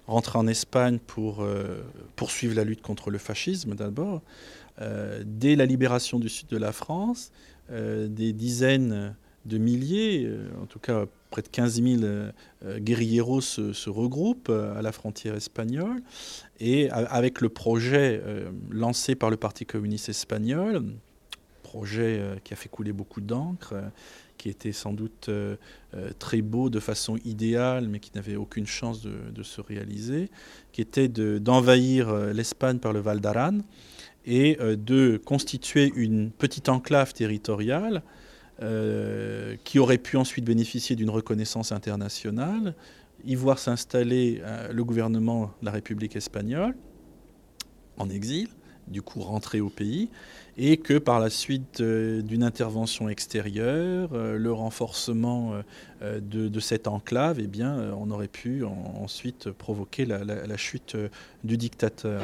rentrer 0.06 0.38
en 0.38 0.46
Espagne 0.46 0.98
pour 1.06 1.42
euh, 1.42 1.82
poursuivre 2.16 2.54
la 2.54 2.64
lutte 2.64 2.82
contre 2.82 3.10
le 3.10 3.18
fascisme 3.18 3.74
d'abord. 3.74 4.22
Euh, 4.80 5.22
dès 5.24 5.56
la 5.56 5.66
libération 5.66 6.18
du 6.18 6.28
sud 6.28 6.48
de 6.48 6.56
la 6.56 6.72
France, 6.72 7.30
euh, 7.70 8.08
des 8.08 8.32
dizaines 8.32 9.14
de 9.44 9.58
milliers, 9.58 10.30
en 10.62 10.66
tout 10.66 10.78
cas 10.78 11.06
près 11.30 11.42
de 11.42 11.48
15 11.48 11.82
000 11.82 12.02
guerrilleros 12.78 13.40
se, 13.40 13.90
regroupent 13.90 14.50
à 14.50 14.80
la 14.82 14.92
frontière 14.92 15.34
espagnole. 15.34 16.00
Et 16.60 16.88
avec 16.90 17.40
le 17.40 17.48
projet 17.48 18.22
lancé 18.70 19.16
par 19.16 19.30
le 19.30 19.36
Parti 19.36 19.66
communiste 19.66 20.08
espagnol, 20.08 20.84
projet 21.72 22.22
qui 22.44 22.52
a 22.52 22.56
fait 22.56 22.68
couler 22.68 22.92
beaucoup 22.92 23.22
d'encre, 23.22 23.74
qui 24.42 24.48
était 24.48 24.72
sans 24.72 24.92
doute 24.92 25.28
euh, 25.28 25.54
euh, 25.94 26.10
très 26.18 26.42
beau 26.42 26.68
de 26.68 26.80
façon 26.80 27.16
idéale, 27.24 27.86
mais 27.88 28.00
qui 28.00 28.10
n'avait 28.16 28.34
aucune 28.34 28.66
chance 28.66 29.00
de, 29.00 29.42
se 29.44 29.60
réaliser, 29.60 30.30
qui 30.72 30.80
était 30.80 31.06
d'envahir 31.06 32.08
euh, 32.08 32.32
l'Espagne 32.32 32.78
par 32.78 32.92
le 32.92 32.98
Val 32.98 33.20
d'Aran 33.20 33.58
et 34.24 34.56
de 34.60 35.20
constituer 35.24 35.92
une 35.96 36.30
petite 36.30 36.68
enclave 36.68 37.12
territoriale 37.12 38.02
qui 39.64 39.80
aurait 39.80 39.98
pu 39.98 40.16
ensuite 40.16 40.44
bénéficier 40.44 40.94
d'une 40.94 41.10
reconnaissance 41.10 41.72
internationale, 41.72 42.76
y 43.24 43.34
voir 43.34 43.58
s'installer 43.58 44.40
le 44.70 44.84
gouvernement 44.84 45.52
de 45.60 45.66
la 45.66 45.72
République 45.72 46.14
espagnole 46.14 46.76
en 47.96 48.08
exil, 48.10 48.48
du 48.88 49.02
coup 49.02 49.20
rentrer 49.20 49.60
au 49.60 49.68
pays, 49.68 50.08
et 50.58 50.76
que 50.76 50.98
par 50.98 51.18
la 51.20 51.30
suite 51.30 51.80
euh, 51.80 52.20
d'une 52.22 52.42
intervention 52.42 53.08
extérieure, 53.08 54.10
euh, 54.12 54.36
le 54.36 54.52
renforcement 54.52 55.54
euh, 56.02 56.20
de, 56.20 56.60
cette 56.60 56.88
enclave, 56.88 57.38
eh 57.40 57.64
on 57.96 58.10
aurait 58.10 58.28
pu 58.28 58.64
ensuite 58.64 59.50
provoquer 59.50 60.04
la 60.04 60.56
chute 60.56 60.96
du 61.44 61.56
dictateur. 61.56 62.20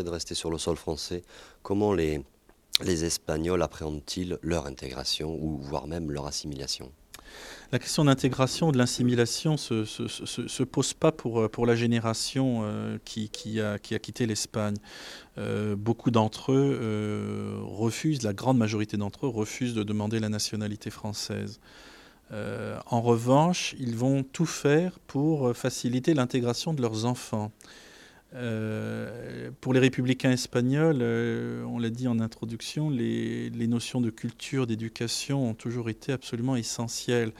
De 0.00 0.08
rester 0.08 0.34
sur 0.34 0.50
le 0.50 0.58
sol 0.58 0.76
français, 0.76 1.22
comment 1.62 1.92
les, 1.92 2.22
les 2.82 3.04
Espagnols 3.04 3.62
appréhendent-ils 3.62 4.38
leur 4.42 4.66
intégration 4.66 5.36
ou 5.40 5.58
voire 5.58 5.86
même 5.86 6.10
leur 6.10 6.26
assimilation? 6.26 6.90
La 7.72 7.78
question 7.78 8.04
d'intégration, 8.04 8.70
de 8.70 8.76
l'assimilation 8.76 9.52
ne 9.52 9.56
se, 9.56 10.06
se, 10.06 10.62
pose 10.62 10.92
pas 10.92 11.10
pour, 11.10 11.50
pour 11.50 11.64
la 11.64 11.74
génération 11.74 12.60
euh, 12.64 12.98
qui, 13.06 13.30
qui, 13.30 13.62
a, 13.62 13.78
qui, 13.78 13.94
a, 13.94 13.98
quitté 13.98 14.26
l'Espagne. 14.26 14.76
Euh, 15.38 15.74
beaucoup 15.74 16.10
d'entre 16.10 16.52
eux 16.52 16.78
euh, 16.82 17.56
refusent, 17.62 18.22
la 18.22 18.34
grande 18.34 18.58
majorité 18.58 18.98
d'entre 18.98 19.24
eux 19.24 19.30
refusent 19.30 19.72
de 19.72 19.84
demander 19.84 20.20
la 20.20 20.28
nationalité 20.28 20.90
française. 20.90 21.60
en 22.90 23.00
revanche, 23.00 23.74
ils 23.78 23.96
vont 23.96 24.22
tout 24.22 24.46
faire 24.46 24.98
pour 25.06 25.54
faciliter 25.56 26.12
l'intégration 26.14 26.74
de 26.74 26.82
leurs 26.82 27.04
enfants. 27.06 27.52
Euh, 28.34 29.50
pour 29.60 29.74
les 29.74 29.80
républicains 29.80 30.30
espagnols, 30.30 30.98
euh, 31.02 31.64
on 31.64 31.78
l'a 31.78 31.90
dit 31.90 32.08
en 32.08 32.18
introduction, 32.18 32.88
les, 32.88 33.50
notions 33.66 34.00
de 34.00 34.10
culture, 34.10 34.66
d'éducation 34.66 35.50
ont 35.50 35.54
toujours 35.54 35.90
été 35.90 36.12
absolument 36.12 36.56
essentielles. 36.56 37.32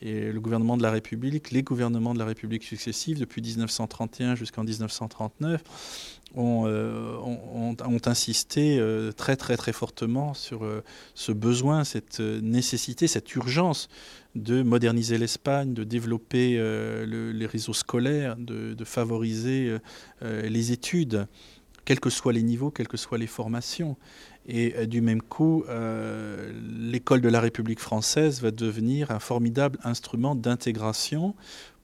Et 0.00 0.32
le 0.32 0.40
gouvernement 0.40 0.76
de 0.76 0.82
la 0.82 0.90
République, 0.90 1.50
les 1.50 1.62
gouvernements 1.62 2.14
de 2.14 2.18
la 2.18 2.24
République 2.24 2.62
successifs, 2.62 3.18
depuis 3.18 3.42
1931 3.42 4.36
jusqu'en 4.36 4.62
1939, 4.62 6.17
euh, 6.36 7.16
ont, 7.18 7.76
insisté 8.06 8.80
très 9.16 9.36
très 9.36 9.56
très 9.56 9.72
fortement 9.72 10.34
sur 10.34 10.66
ce 11.14 11.32
besoin, 11.32 11.84
cette 11.84 12.20
nécessité, 12.20 13.06
cette 13.06 13.34
urgence 13.34 13.88
de 14.34 14.62
moderniser 14.62 15.18
l'Espagne, 15.18 15.74
de 15.74 15.84
développer 15.84 16.56
euh, 16.58 17.32
les 17.32 17.46
réseaux 17.46 17.74
scolaires, 17.74 18.36
de, 18.36 18.84
favoriser 18.84 19.68
euh, 19.68 19.78
euh, 20.22 20.48
les 20.48 20.72
études, 20.72 21.26
quels 21.84 22.00
que 22.00 22.10
soient 22.10 22.32
les 22.32 22.42
niveaux, 22.42 22.70
quelles 22.70 22.88
que 22.88 22.96
soient 22.96 23.18
les 23.18 23.26
formations. 23.26 23.96
Et 24.50 24.86
du 24.86 25.02
même 25.02 25.20
coup, 25.20 25.64
l'école 26.80 27.20
de 27.20 27.28
la 27.28 27.38
République 27.38 27.80
française 27.80 28.40
va 28.40 28.50
devenir 28.50 29.10
un 29.10 29.18
formidable 29.18 29.78
instrument 29.84 30.34
d'intégration 30.34 31.34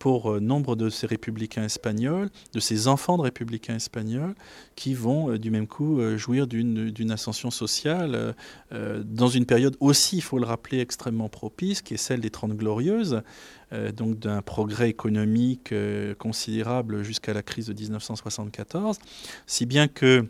pour 0.05 0.31
euh, 0.31 0.39
nombre 0.39 0.77
de 0.77 0.91
ces 0.91 1.07
républicains 1.07 1.65
espagnols, 1.65 2.29
de 2.53 2.61
ces 2.61 2.89
enfants 2.89 3.17
de 3.17 3.23
républicains 3.23 3.77
espagnols, 3.77 4.35
qui 4.77 4.93
vont 4.93 5.31
euh, 5.31 5.39
du 5.39 5.51
même 5.51 5.67
coup 5.67 5.99
euh, 5.99 6.19
jouir 6.19 6.47
d'une 6.47 7.11
ascension 7.11 7.51
sociale 7.51 8.35
dans 8.71 9.29
une 9.29 9.47
période 9.47 9.77
aussi, 9.81 10.19
il 10.19 10.21
faut 10.21 10.39
le 10.39 10.45
rappeler, 10.45 10.81
extrêmement 10.81 11.29
propice, 11.29 11.81
qui 11.81 11.95
est 11.95 11.99
celle 11.99 12.21
des 12.21 12.31
Trente 12.31 12.53
Glorieuses, 12.53 13.23
donc 13.97 14.19
d'un 14.19 14.43
progrès 14.43 14.91
économique 14.91 15.73
considérable 16.19 17.03
jusqu'à 17.03 17.33
la 17.33 17.43
crise 17.43 17.67
de 17.67 17.73
1974, 17.73 18.99
si 19.47 19.67
bien 19.67 19.89
que 19.89 20.27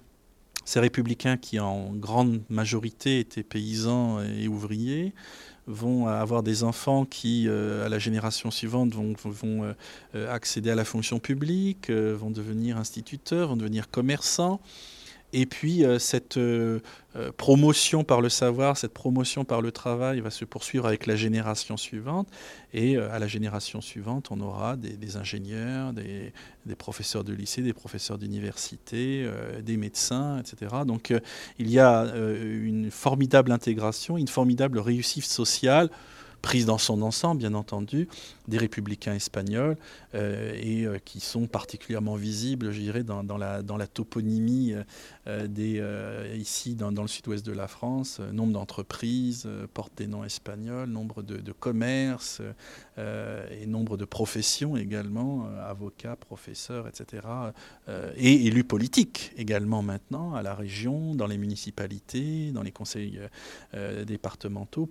ces 0.64 0.80
républicains 0.80 1.36
qui 1.36 1.60
en 1.60 1.92
grande 1.92 2.42
majorité 2.48 3.20
étaient 3.20 3.42
paysans 3.42 4.22
et 4.22 4.48
ouvriers, 4.48 5.12
vont 5.66 6.08
avoir 6.08 6.42
des 6.42 6.62
enfants 6.62 7.04
qui, 7.04 7.46
euh, 7.48 7.86
à 7.86 7.88
la 7.88 7.98
génération 7.98 8.50
suivante, 8.50 8.94
vont, 8.94 9.14
euh, 10.14 10.32
accéder 10.32 10.70
à 10.70 10.74
la 10.74 10.84
fonction 10.84 11.18
publique, 11.18 11.90
euh, 11.90 12.14
vont 12.14 12.30
devenir 12.30 12.76
instituteurs, 12.76 13.48
vont 13.48 13.56
devenir 13.56 13.90
commerçants. 13.90 14.60
Et 15.36 15.46
puis 15.46 15.84
euh, 15.84 15.98
cette 15.98 16.36
euh, 16.36 16.78
euh, 17.16 17.32
promotion 17.36 18.04
par 18.04 18.20
le 18.20 18.28
savoir, 18.28 18.76
cette 18.76 18.94
promotion 18.94 19.44
par 19.44 19.62
le 19.62 19.72
travail 19.72 20.20
va 20.20 20.30
se 20.30 20.44
poursuivre 20.44 20.86
avec 20.86 21.06
la 21.06 21.16
génération 21.16 21.76
suivante. 21.76 22.28
Et 22.72 22.96
à 22.96 23.18
la 23.18 23.26
génération 23.26 23.80
suivante, 23.80 24.28
on 24.30 24.40
aura 24.40 24.76
des, 24.76 25.16
ingénieurs, 25.16 25.92
des, 25.92 26.32
professeurs 26.76 27.22
de 27.22 27.32
lycée, 27.32 27.62
des 27.62 27.72
professeurs 27.72 28.18
d'université, 28.18 29.28
des 29.62 29.76
médecins, 29.76 30.40
etc. 30.40 30.74
Donc 30.84 31.14
il 31.60 31.70
y 31.70 31.78
a 31.78 32.12
une 32.16 32.90
formidable 32.90 33.52
intégration, 33.52 34.18
une 34.18 34.26
formidable 34.26 34.80
réussite 34.80 35.22
sociale 35.22 35.88
prise 36.44 36.66
dans 36.66 36.76
son 36.76 37.00
ensemble, 37.00 37.38
bien 37.38 37.54
entendu, 37.54 38.06
des 38.48 38.58
républicains 38.58 39.14
espagnols 39.14 39.78
euh, 40.14 40.52
et 40.60 40.84
euh, 40.84 40.98
qui 41.02 41.20
sont 41.20 41.46
particulièrement 41.46 42.16
visibles, 42.16 42.70
je 42.70 42.80
dirais, 42.80 43.02
dans, 43.02 43.22
la, 43.38 43.86
toponymie 43.86 44.74
euh, 45.26 45.46
des, 45.46 45.82
ici 46.36 46.74
dans, 46.74 46.90
le 46.90 47.08
sud-ouest 47.08 47.46
de 47.46 47.52
la 47.52 47.66
France. 47.66 48.20
nombre 48.20 48.52
d'entreprises 48.52 49.48
portent 49.72 49.96
des 49.96 50.06
noms 50.06 50.22
espagnols, 50.22 50.86
nombre 50.86 51.22
de, 51.22 51.52
commerces 51.52 52.42
et 52.96 53.66
nombre 53.66 53.96
de 53.96 54.04
professions 54.04 54.76
également, 54.76 55.46
avocats, 55.66 56.16
professeurs, 56.16 56.86
etc. 56.88 57.26
et 58.16 58.46
élus 58.46 58.64
politiques 58.64 59.32
également 59.36 59.82
maintenant 59.82 60.34
à 60.34 60.42
la 60.42 60.54
région, 60.54 61.14
dans 61.14 61.26
les 61.26 61.38
municipalités, 61.38 62.52
dans 62.52 62.62
les 62.62 62.72
conseils 62.72 63.20
départementaux, 64.06 64.88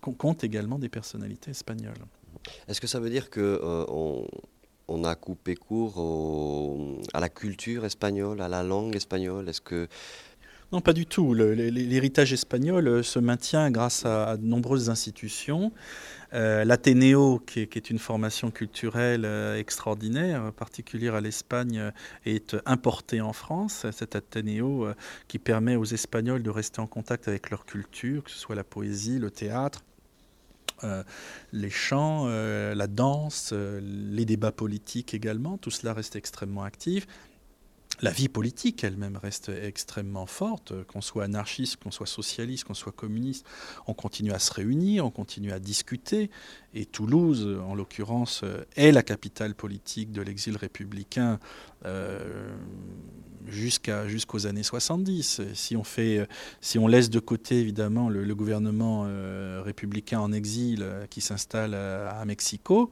comptent 0.00 0.44
également 0.44 0.78
des 0.78 0.88
personnalités 0.88 1.52
espagnoles. 1.52 1.94
Est-ce 2.68 2.80
que 2.80 2.86
ça 2.86 3.00
veut 3.00 3.10
dire 3.10 3.30
que 3.30 3.60
euh, 3.62 5.04
a 5.04 5.14
coupé 5.14 5.54
court 5.54 6.98
à 7.12 7.20
la 7.20 7.28
culture 7.28 7.84
espagnole, 7.84 8.40
à 8.40 8.48
la 8.48 8.62
langue 8.62 8.96
espagnole? 8.96 9.48
Est-ce 9.48 9.60
que 9.60 9.88
non, 10.72 10.80
pas 10.80 10.92
du 10.92 11.06
tout. 11.06 11.34
L'héritage 11.34 12.32
espagnol 12.32 12.86
euh, 12.86 13.02
se 13.02 13.18
maintient 13.18 13.70
grâce 13.70 14.04
à, 14.04 14.36
de 14.36 14.44
nombreuses 14.44 14.90
institutions. 14.90 15.72
Euh, 16.32 16.64
qui, 17.46 17.60
est 17.60 17.90
une 17.90 17.98
formation 17.98 18.52
culturelle 18.52 19.24
extraordinaire, 19.58 20.52
particulière 20.52 21.16
à 21.16 21.20
l'Espagne, 21.20 21.90
est 22.24 22.56
importé 22.66 23.20
en 23.20 23.32
France. 23.32 23.84
Cet 23.90 24.14
Athénéo 24.14 24.86
qui 25.26 25.40
permet 25.40 25.74
aux 25.74 25.84
Espagnols 25.84 26.44
de 26.44 26.50
rester 26.50 26.80
en 26.80 26.86
contact 26.86 27.26
avec 27.26 27.50
leur 27.50 27.64
culture, 27.64 28.22
que 28.22 28.30
ce 28.30 28.38
soit 28.38 28.54
la 28.54 28.62
poésie, 28.62 29.18
le 29.18 29.32
théâtre, 29.32 29.82
euh, 30.84 31.02
les 31.52 31.70
chants, 31.70 32.24
euh, 32.26 32.74
la 32.74 32.86
danse, 32.86 33.50
euh, 33.52 33.80
les 33.82 34.24
débats 34.24 34.52
politiques 34.52 35.14
également, 35.14 35.58
tout 35.58 35.70
cela 35.70 35.92
reste 35.92 36.16
extrêmement 36.16 36.62
actif. 36.62 37.06
La 38.00 38.10
vie 38.10 38.28
politique 38.28 38.82
elle-même 38.84 39.16
reste 39.16 39.50
extrêmement 39.50 40.26
forte, 40.26 40.72
qu'on 40.84 41.00
soit 41.00 41.24
anarchiste, 41.24 41.76
qu'on 41.76 41.90
soit 41.90 42.06
socialiste, 42.06 42.64
qu'on 42.64 42.74
soit 42.74 42.92
communiste, 42.92 43.46
on 43.86 43.94
continue 43.94 44.32
à 44.32 44.38
se 44.38 44.52
réunir, 44.52 45.04
on 45.04 45.10
continue 45.10 45.52
à 45.52 45.58
discuter, 45.58 46.30
et 46.74 46.86
Toulouse, 46.86 47.60
en 47.66 47.74
l'occurrence, 47.74 48.44
est 48.76 48.92
la 48.92 49.02
capitale 49.02 49.54
politique 49.54 50.12
de 50.12 50.22
l'exil 50.22 50.56
républicain 50.56 51.38
jusqu'à, 53.46 54.06
jusqu'aux 54.08 54.46
années 54.46 54.62
70. 54.62 55.42
Si 55.54 55.76
on, 55.76 55.84
fait, 55.84 56.26
si 56.60 56.78
on 56.78 56.86
laisse 56.86 57.10
de 57.10 57.20
côté 57.20 57.60
évidemment 57.60 58.08
le, 58.08 58.34
gouvernement 58.34 59.04
euh, 59.06 59.60
républicain 59.64 60.20
en 60.20 60.32
exil 60.32 60.80
euh, 60.82 61.06
qui 61.06 61.20
s'installe 61.20 61.74
à, 61.74 62.24
Mexico, 62.24 62.90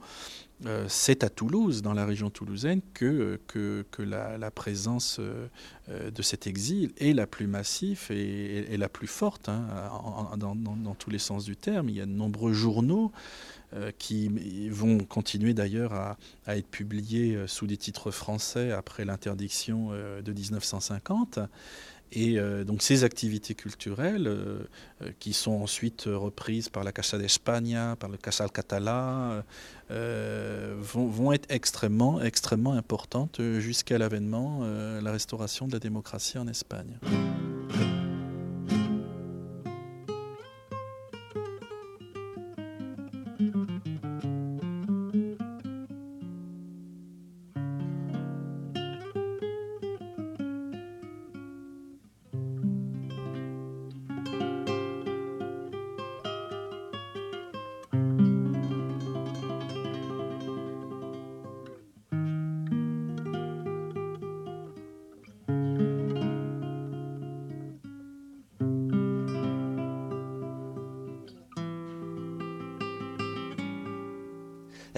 euh, 0.65 0.85
c'est 0.89 1.23
à 1.23 1.29
Toulouse, 1.29 1.81
dans 1.81 1.93
la 1.93 2.05
région 2.05 2.29
toulousaine, 2.29 2.81
que, 2.93 3.39
que, 3.47 3.85
la, 4.01 4.51
présence 4.51 5.19
de 5.19 6.21
cet 6.21 6.47
exil 6.47 6.91
est 6.97 7.13
la 7.13 7.27
plus 7.27 7.47
massive 7.47 8.07
et, 8.09 8.77
la 8.77 8.89
plus 8.89 9.07
forte, 9.07 9.49
hein, 9.49 9.67
dans, 10.37 10.95
tous 10.95 11.09
les 11.09 11.19
sens 11.19 11.45
du 11.45 11.55
terme. 11.55 11.89
Il 11.89 11.95
y 11.95 12.01
a 12.01 12.05
de 12.05 12.11
nombreux 12.11 12.53
journaux 12.53 13.11
euh, 13.75 13.91
qui 13.99 14.67
vont 14.69 14.97
continuer 14.97 15.53
d'ailleurs 15.53 15.93
à, 15.93 16.17
être 16.47 16.65
publiés 16.65 17.35
euh, 17.35 17.45
sous 17.45 17.67
des 17.67 17.77
titres 17.77 18.09
français 18.09 18.71
après 18.71 19.05
l'interdiction 19.05 19.89
euh, 19.91 20.23
de 20.23 20.33
1950. 20.33 21.37
Et 22.11 22.37
donc 22.65 22.81
ces 22.81 23.03
activités 23.03 23.53
culturelles, 23.53 24.35
qui 25.19 25.33
sont 25.33 25.61
ensuite 25.61 26.03
reprises 26.07 26.69
par 26.69 26.83
la 26.83 26.91
Casa 26.91 27.17
d'Espagne, 27.17 27.77
par 27.99 28.09
le 28.09 28.17
Casal 28.17 28.51
Català, 28.51 29.43
vont, 29.89 31.07
vont, 31.07 31.31
être 31.31 31.45
extrêmement, 31.49 32.21
extrêmement 32.21 32.73
importantes 32.73 33.41
jusqu'à 33.59 33.97
l'avènement, 33.97 34.65
la 35.01 35.11
restauration 35.11 35.67
de 35.67 35.73
la 35.73 35.79
démocratie 35.79 36.37
en 36.37 36.47
Espagne. 36.47 36.97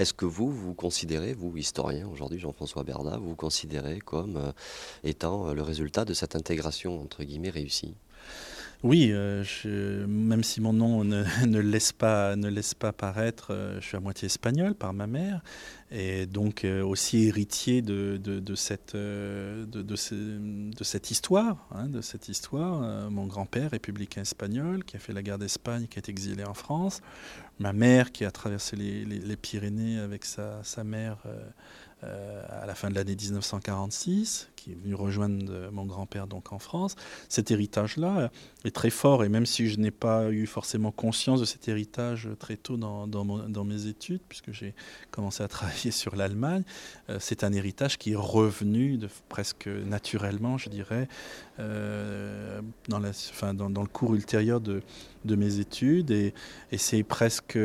Est-ce 0.01 0.15
que 0.15 0.25
vous, 0.25 0.49
vous 0.49 0.73
considérez, 0.73 1.35
vous, 1.35 1.55
historien 1.55 2.07
aujourd'hui, 2.07 2.39
Jean-François 2.39 2.83
Berda, 2.83 3.19
vous, 3.19 3.35
considérez 3.35 3.99
comme 3.99 4.35
euh, 4.35 4.51
étant 5.03 5.49
euh, 5.49 5.53
le 5.53 5.61
résultat 5.61 6.05
de 6.05 6.15
cette 6.15 6.35
intégration, 6.35 6.99
entre 6.99 7.23
guillemets, 7.23 7.51
réussie? 7.51 7.93
Oui, 8.83 9.09
euh, 9.11 9.43
même 10.07 10.43
si 10.43 10.61
mon 10.61 10.73
nom 10.73 11.03
ne, 11.03 11.23
ne, 11.45 11.59
laisse, 11.59 11.91
pas, 11.91 12.35
ne 12.35 12.49
laisse 12.49 12.73
pas 12.73 12.91
paraître, 12.91 13.75
je 13.79 13.85
suis 13.85 13.97
à 13.97 13.99
moitié 13.99 14.25
espagnol 14.25 14.75
par 14.75 14.93
ma 14.93 15.07
mère, 15.07 15.41
et 15.91 16.25
donc 16.25 16.65
aussi 16.83 17.25
héritier 17.25 17.81
de, 17.81 18.17
de, 18.17 18.55
cette, 18.55 18.95
de, 18.95 19.65
de, 19.65 20.83
cette 20.83 21.11
histoire. 21.11 21.67
Hein, 21.71 21.87
de 21.87 22.01
cette 22.01 22.29
histoire. 22.29 23.09
mon 23.11 23.25
grand-père, 23.25 23.71
républicain 23.71 24.21
espagnol, 24.21 24.83
qui 24.85 24.95
a 24.95 24.99
fait 24.99 25.13
la 25.13 25.21
guerre 25.21 25.37
d'Espagne, 25.37 25.87
qui 25.89 25.99
est 25.99 26.09
exilé 26.09 26.45
en 26.45 26.53
France 26.53 27.01
ma 27.61 27.73
mère 27.73 28.11
qui 28.11 28.25
a 28.25 28.31
traversé 28.31 28.75
les, 28.75 29.37
Pyrénées 29.37 29.99
avec 29.99 30.25
sa, 30.25 30.83
mère 30.83 31.17
euh, 31.25 31.39
euh, 32.03 32.43
à 32.49 32.65
la 32.65 32.75
fin 32.75 32.89
de 32.89 32.95
l'année 32.95 33.15
1946, 33.15 34.49
qui 34.61 34.71
est 34.71 34.75
venu 34.75 34.93
rejoindre 34.93 35.71
mon 35.71 35.85
grand-père 35.85 36.27
donc 36.27 36.53
en 36.53 36.59
France. 36.59 36.95
Cet 37.29 37.49
héritage-là 37.49 38.29
est 38.63 38.75
très 38.75 38.91
fort 38.91 39.23
et 39.23 39.29
même 39.29 39.47
si 39.47 39.67
je 39.69 39.79
n'ai 39.79 39.89
pas 39.89 40.29
eu 40.29 40.45
forcément 40.45 40.91
conscience 40.91 41.39
de 41.39 41.45
cet 41.45 41.67
héritage 41.67 42.29
très 42.37 42.57
tôt 42.57 42.77
dans, 42.77 43.07
dans, 43.07 43.63
mes 43.63 43.87
études, 43.87 44.21
puisque 44.29 44.51
j'ai 44.51 44.75
commencé 45.09 45.41
à 45.41 45.47
travailler 45.47 45.89
sur 45.89 46.15
l'Allemagne, 46.15 46.63
euh, 47.09 47.17
c'est 47.19 47.43
un 47.43 47.53
héritage 47.53 47.97
qui 47.97 48.11
est 48.11 48.15
revenu 48.15 48.99
presque 49.29 49.67
naturellement, 49.67 50.59
je 50.59 50.69
dirais, 50.69 51.07
enfin, 51.57 53.53
dans, 53.53 53.81
le 53.81 53.87
cours 53.87 54.13
ultérieur 54.13 54.61
de, 54.61 54.83
mes 55.25 55.59
études 55.59 56.11
et, 56.11 56.33
c'est 56.77 57.03
presque, 57.03 57.57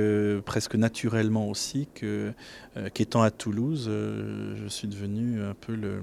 presque 0.45 0.77
naturellement 0.77 1.49
aussi 1.49 1.89
que, 1.95 2.33
qu'étant 2.95 3.23
à 3.23 3.31
Toulouse, 3.31 3.85
je 3.87 4.67
suis 4.69 4.89
devenu 4.89 5.43
un 5.43 5.55
peu 5.55 5.75
le, 5.75 6.03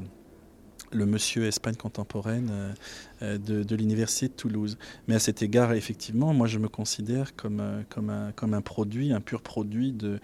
le 0.94 1.06
monsieur 1.06 1.46
Espagne 1.46 1.76
contemporaine 1.76 2.50
euh, 2.52 2.74
euh, 3.22 3.38
de, 3.38 3.76
l'Université 3.76 4.28
de 4.28 4.34
Toulouse. 4.34 4.78
Mais 5.08 5.16
à 5.16 5.20
cet 5.20 5.42
égard, 5.42 5.74
effectivement, 5.74 6.34
moi 6.34 6.48
je 6.48 6.60
me 6.60 6.70
considère 6.70 7.36
comme, 7.36 7.84
comme, 7.90 8.10
un, 8.10 8.62
produit, 8.62 9.14
un 9.14 9.22
pur 9.22 9.42
produit 9.42 9.92
de, 9.92 10.20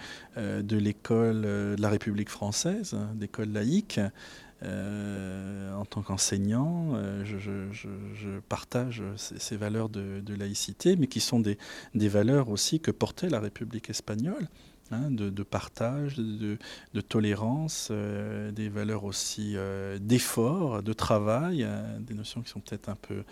l'école 0.75 1.41
de 1.41 1.75
la 1.79 1.89
République 1.89 2.29
française, 2.29 2.93
hein, 2.93 3.09
d'école 3.15 3.49
laïque. 3.49 3.99
en 4.61 5.85
tant 5.85 6.01
qu'enseignant, 6.01 6.95
je, 7.23 8.39
partage 8.47 9.03
ces, 9.15 9.57
valeurs 9.57 9.89
de, 9.89 10.33
laïcité, 10.33 10.95
mais 10.95 11.07
qui 11.07 11.19
sont 11.19 11.39
des 11.39 12.09
valeurs 12.09 12.49
aussi 12.49 12.79
que 12.79 12.91
portait 12.91 13.29
la 13.29 13.39
République 13.39 13.89
espagnole. 13.89 14.47
Hein, 14.91 15.11
de, 15.11 15.43
partage, 15.43 16.17
de, 16.17 16.57
tolérance, 17.01 17.89
euh, 17.91 18.49
des 18.51 18.69
valeurs 18.69 19.03
aussi 19.03 19.53
euh, 19.55 19.99
d'effort, 20.01 20.81
de 20.81 20.93
travail, 20.93 21.63
euh, 21.63 21.99
des 21.99 22.15
notions 22.15 22.41
qui 22.41 22.49
sont 22.49 22.59
peut-être 22.59 22.89
un 22.89 22.95
peu, 22.95 23.23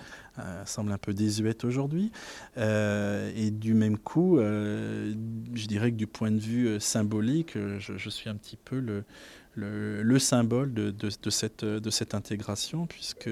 semblent 0.65 0.91
un 0.91 0.99
peu 0.99 1.15
désuètes 1.15 1.63
aujourd'hui. 1.65 2.11
et 2.57 3.49
du 3.51 3.73
même 3.73 3.97
coup, 3.97 4.37
je 4.37 5.65
dirais 5.65 5.91
que 5.91 5.95
du 5.95 6.05
point 6.05 6.29
de 6.29 6.39
vue 6.39 6.79
symbolique, 6.79 7.57
je 7.79 8.09
suis 8.09 8.29
un 8.29 8.35
petit 8.35 8.57
peu 8.57 8.79
le, 8.79 9.03
le, 9.57 10.19
symbole 10.19 10.73
de, 10.73 11.29
cette, 11.29 12.13
intégration, 12.13 12.85
puisque 12.85 13.29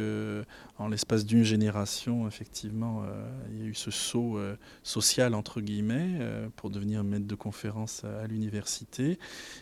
en 0.77 0.87
l'espace 0.87 1.25
d'une 1.25 1.43
génération, 1.43 2.27
effectivement, 2.27 3.03
euh, 3.03 3.25
il 3.51 3.59
y 3.59 3.61
a 3.63 3.65
eu 3.65 3.75
ce 3.75 3.91
saut 3.91 4.37
euh, 4.37 4.57
social, 4.83 5.35
entre 5.35 5.61
guillemets, 5.61 6.17
euh, 6.19 6.47
pour 6.55 6.69
devenir 6.69 7.03
maître 7.03 7.27
de 7.27 7.35
conférence 7.35 8.03
à, 8.03 8.27
l'université, 8.27 9.19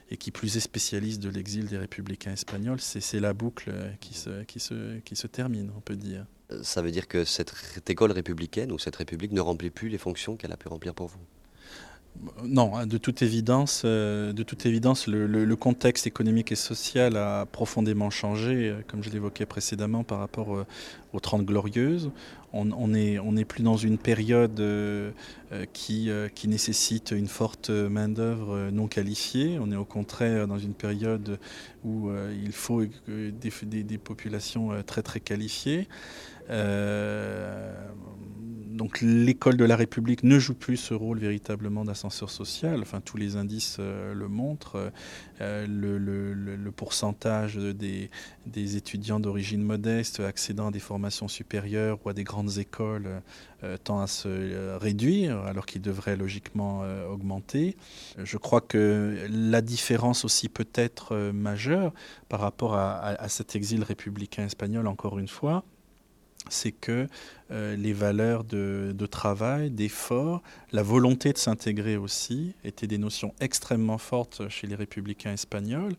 et 0.10 0.17
qui 0.17 0.32
plus 0.32 0.56
est 0.58 0.62
spécialiste 0.62 1.21
de 1.21 1.30
l'exil 1.30 1.67
des 1.67 1.78
républicains 1.78 2.34
espagnols. 2.34 2.80
C'est 2.80 3.19
la 3.19 3.34
boucle 3.34 3.71
qui 3.99 4.13
se 4.15 5.28
termine, 5.28 5.71
on 5.76 5.82
peut 5.82 5.95
dire. 5.95 6.26
Ça 6.62 6.82
veut 6.82 6.91
dire 6.91 7.08
que 7.08 7.26
cette 7.26 7.89
école 7.89 8.12
républicaine 8.12 8.71
ou 8.71 8.80
cette 8.80 8.95
république 8.95 9.32
ne 9.32 9.41
remplit 9.41 9.69
plus 9.69 9.89
les 9.89 9.97
fonctions 9.97 10.36
qu'elle 10.36 10.52
a 10.52 10.58
pu 10.58 10.67
remplir 10.67 10.93
pour 10.93 11.08
vous? 11.08 11.19
Non, 12.45 12.76
hein, 12.76 12.86
de 12.86 12.97
toute 12.97 13.21
évidence, 13.21 13.84
euh, 13.86 14.34
de 14.34 14.43
toute 14.43 14.65
évidence 14.65 15.08
le, 15.08 15.56
contexte 15.56 16.08
économique 16.08 16.52
et 16.52 16.56
social 16.56 17.17
a 17.17 17.45
profondément 17.45 18.10
changé, 18.10 18.69
euh, 18.69 18.82
comme 18.88 19.04
je 19.04 19.10
l'évoquais 19.10 19.45
précédemment, 19.45 20.04
par 20.04 20.19
rapport 20.19 20.56
euh, 20.56 20.65
aux 21.13 21.19
Trente 21.19 21.45
Glorieuses. 21.45 22.12
On 22.56 22.88
n'est 22.88 23.45
plus 23.45 23.63
dans 23.63 23.78
une 23.78 23.97
période 23.97 24.62
qui, 25.73 26.12
qui, 26.36 26.47
nécessite 26.47 27.10
une 27.10 27.28
forte 27.28 27.71
main-d'œuvre 27.71 28.69
non 28.71 28.86
qualifiée. 28.86 29.58
On 29.60 29.71
est 29.71 29.76
au 29.76 29.86
contraire 29.86 30.47
dans 30.47 30.60
une 30.60 30.76
période 30.76 31.39
où 31.84 32.12
il 32.43 32.52
faut 32.52 32.84
des, 33.08 33.84
des 33.84 33.97
populations 33.97 34.84
très 34.86 35.02
très 35.02 35.19
qualifiées 35.19 35.88
donc 38.74 39.02
l'école 39.02 39.56
de 39.56 39.66
la 39.66 39.76
République 39.76 40.24
ne 40.24 40.40
joue 40.40 40.56
plus 40.56 40.78
ce 40.78 40.94
rôle 40.94 41.20
véritablement 41.20 41.86
d'ascenseur 41.86 42.30
social. 42.30 42.82
Enfin, 42.82 43.02
tous 43.02 43.18
les 43.18 43.36
indices 43.36 43.78
euh, 43.80 44.14
le 44.14 44.28
montrent. 44.28 44.92
Euh, 45.42 45.66
le, 45.68 46.72
pourcentage 46.72 47.56
des, 47.58 48.10
étudiants 48.76 49.20
d'origine 49.20 49.62
modeste 49.62 50.20
accédant 50.20 50.68
à 50.68 50.72
des 50.72 50.80
formations 50.80 51.28
supérieures 51.28 52.00
ou 52.04 52.10
à 52.10 52.14
des 52.14 52.24
grandes 52.24 52.58
écoles 52.58 53.22
euh, 53.64 53.78
tend 53.78 54.00
à 54.00 54.08
se 54.08 54.76
réduire, 54.78 55.38
alors 55.40 55.68
qu'il 55.68 55.82
devrait 55.82 56.18
logiquement 56.18 56.82
augmenter. 57.10 57.78
Je 58.18 58.38
crois 58.38 58.62
que 58.62 59.28
la 59.30 59.62
différence 59.62 60.26
aussi 60.26 60.50
peut 60.50 60.68
être 60.74 61.32
majeure 61.32 61.94
par 62.28 62.40
rapport 62.40 62.76
à 62.76 63.30
cet 63.30 63.56
exil 63.56 63.84
républicain 63.84 64.46
espagnol, 64.46 64.88
encore 64.88 65.20
une 65.20 65.28
fois, 65.28 65.64
c'est 66.50 66.72
que 66.72 67.08
euh, 67.52 67.76
les 67.76 67.94
valeurs 67.94 68.44
de, 68.44 69.06
travail, 69.06 69.70
d'effort, 69.70 70.42
la 70.72 70.82
volonté 70.82 71.34
de 71.34 71.38
s'intégrer 71.38 71.98
aussi 71.98 72.54
étaient 72.64 72.88
des 72.88 72.98
notions 72.98 73.34
extrêmement 73.42 73.98
fortes 73.98 74.48
chez 74.50 74.66
les 74.66 74.76
républicains 74.76 75.34
espagnols 75.34 75.96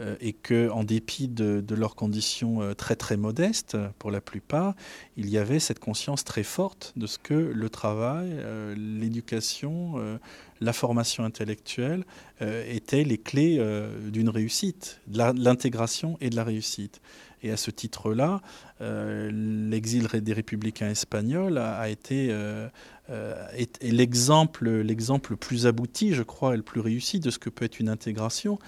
euh, 0.00 0.16
et 0.20 0.32
que, 0.34 0.68
en 0.70 0.84
dépit 0.84 1.28
de, 1.28 1.64
leurs 1.74 1.94
conditions 1.94 2.60
euh, 2.60 2.74
très 2.74 2.94
très 2.94 3.16
modestes 3.16 3.78
pour 3.98 4.10
la 4.10 4.20
plupart, 4.20 4.74
il 5.16 5.30
y 5.30 5.38
avait 5.38 5.60
cette 5.60 5.78
conscience 5.78 6.24
très 6.24 6.42
forte 6.42 6.92
de 6.96 7.06
ce 7.06 7.18
que 7.18 7.34
le 7.34 7.70
travail, 7.70 8.30
l'éducation, 8.76 10.18
la 10.60 10.72
formation 10.72 11.24
intellectuelle 11.24 12.04
étaient 12.40 13.04
les 13.04 13.18
clés 13.18 13.62
d'une 14.10 14.28
réussite, 14.28 15.00
de 15.06 15.18
l'intégration 15.42 16.16
et 16.20 16.30
de 16.30 16.36
la 16.36 16.44
réussite. 16.44 17.00
Et 17.42 17.50
à 17.50 17.56
ce 17.56 17.70
titre-là, 17.70 18.40
l'exil 18.80 20.06
des 20.06 20.32
républicains 20.32 20.81
espagnols 20.90 21.58
a, 21.58 21.88
été 21.88 22.28
euh, 22.30 22.68
euh, 23.10 23.34
l'exemple, 23.80 24.68
l'exemple 24.68 25.32
le 25.32 25.36
plus 25.36 25.66
abouti, 25.66 26.14
je 26.14 26.22
crois, 26.22 26.54
et 26.54 26.56
le 26.56 26.62
plus 26.62 26.80
réussi 26.80 27.20
de 27.20 27.30
ce 27.30 27.38
que 27.38 27.50
peut 27.50 27.64
être 27.64 27.80
une 27.80 27.88
intégration. 27.88 28.58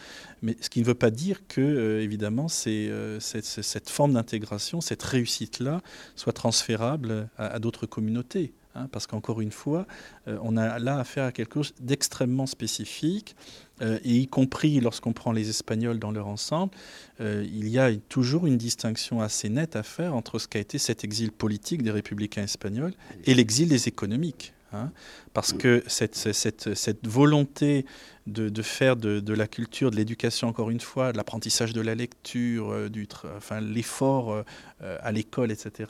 Mais 0.42 0.56
ce 0.60 0.70
qui 0.70 0.80
ne 0.80 0.84
veut 0.84 0.94
pas 0.94 1.10
dire 1.10 1.46
que, 1.48 2.00
évidemment, 2.00 2.48
c'est, 2.48 2.90
cette, 3.20 3.44
cette, 3.44 3.90
forme 3.90 4.14
d'intégration, 4.14 4.80
cette 4.80 5.02
réussite-là, 5.02 5.80
soit 6.16 6.32
transférable 6.32 7.28
à 7.38 7.58
d'autres 7.58 7.86
communautés. 7.86 8.52
Hein, 8.76 8.88
parce 8.90 9.06
qu'encore 9.06 9.40
une 9.40 9.52
fois, 9.52 9.86
euh, 10.26 10.36
on 10.42 10.56
a 10.56 10.80
là 10.80 10.98
affaire 10.98 11.26
à 11.26 11.32
quelque 11.32 11.54
chose 11.62 11.74
d'extrêmement 11.80 12.46
spécifique, 12.46 13.36
euh, 13.82 14.00
et 14.04 14.16
y 14.16 14.26
compris 14.26 14.80
lorsqu'on 14.80 15.12
prend 15.12 15.30
les 15.30 15.48
Espagnols 15.48 16.00
dans 16.00 16.10
leur 16.10 16.26
ensemble, 16.26 16.72
euh, 17.20 17.46
il 17.46 17.68
y 17.68 17.78
a 17.78 17.94
toujours 18.08 18.46
une 18.46 18.56
distinction 18.56 19.20
assez 19.20 19.48
nette 19.48 19.76
à 19.76 19.84
faire 19.84 20.16
entre 20.16 20.40
ce 20.40 20.48
qu'a 20.48 20.58
été 20.58 20.78
cet 20.78 21.04
exil 21.04 21.30
politique 21.30 21.82
des 21.82 21.92
républicains 21.92 22.42
espagnols 22.42 22.94
et 23.24 23.34
l'exil 23.34 23.68
des 23.68 23.88
économiques. 23.88 24.52
Hein. 24.72 24.90
parce 25.34 25.52
que 25.52 25.84
cette, 25.86 27.06
volonté 27.06 27.86
de, 28.26 28.48
de 28.48 28.62
faire 28.62 28.96
de, 28.96 29.20
de, 29.20 29.32
la 29.32 29.46
culture, 29.46 29.92
de 29.92 29.96
l'éducation, 29.96 30.48
encore 30.48 30.68
une 30.70 30.80
fois, 30.80 31.12
de 31.12 31.16
l'apprentissage 31.16 31.72
de 31.72 31.80
la 31.80 31.94
lecture, 31.94 32.90
du, 32.90 33.06
enfin, 33.36 33.60
l'effort 33.60 34.42
à 34.80 35.12
l'école, 35.12 35.52
etc., 35.52 35.86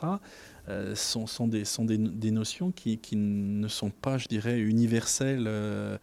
euh, 0.68 0.94
sont, 0.94 1.46
des, 1.46 1.64
sont 1.64 1.84
des, 1.84 1.98
des 1.98 2.30
notions 2.30 2.70
qui, 2.70 2.98
qui, 2.98 3.16
ne 3.16 3.68
sont 3.68 3.90
pas, 3.90 4.18
je 4.18 4.28
dirais, 4.28 4.58
universelles 4.58 5.44
euh, 5.46 5.98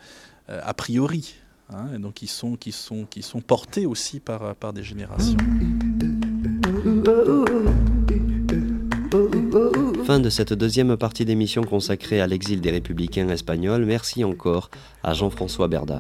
a 0.48 0.74
priori. 0.74 1.36
Hein, 1.74 1.88
et 1.96 2.00
donc 2.00 2.16
qui 2.16 2.28
sont, 2.28 2.56
qui, 2.58 2.72
sont, 2.72 3.06
qui 3.06 3.22
sont 3.22 3.40
portées 3.42 3.86
aussi 3.86 4.20
par, 4.20 4.56
par 4.56 4.74
des 4.74 4.84
générations. 4.84 5.38
Fin 10.06 10.20
de 10.20 10.30
cette 10.30 10.54
deuxième 10.54 10.98
partie 10.98 11.26
d'émission 11.26 11.64
consacrée 11.64 12.22
à 12.22 12.28
l'exil 12.28 12.62
des 12.62 12.72
républicains 12.72 13.30
espagnols. 13.30 13.86
Merci 13.86 14.24
encore 14.24 14.70
à 15.04 15.14
Jean-François 15.14 15.68
Berda. 15.68 16.00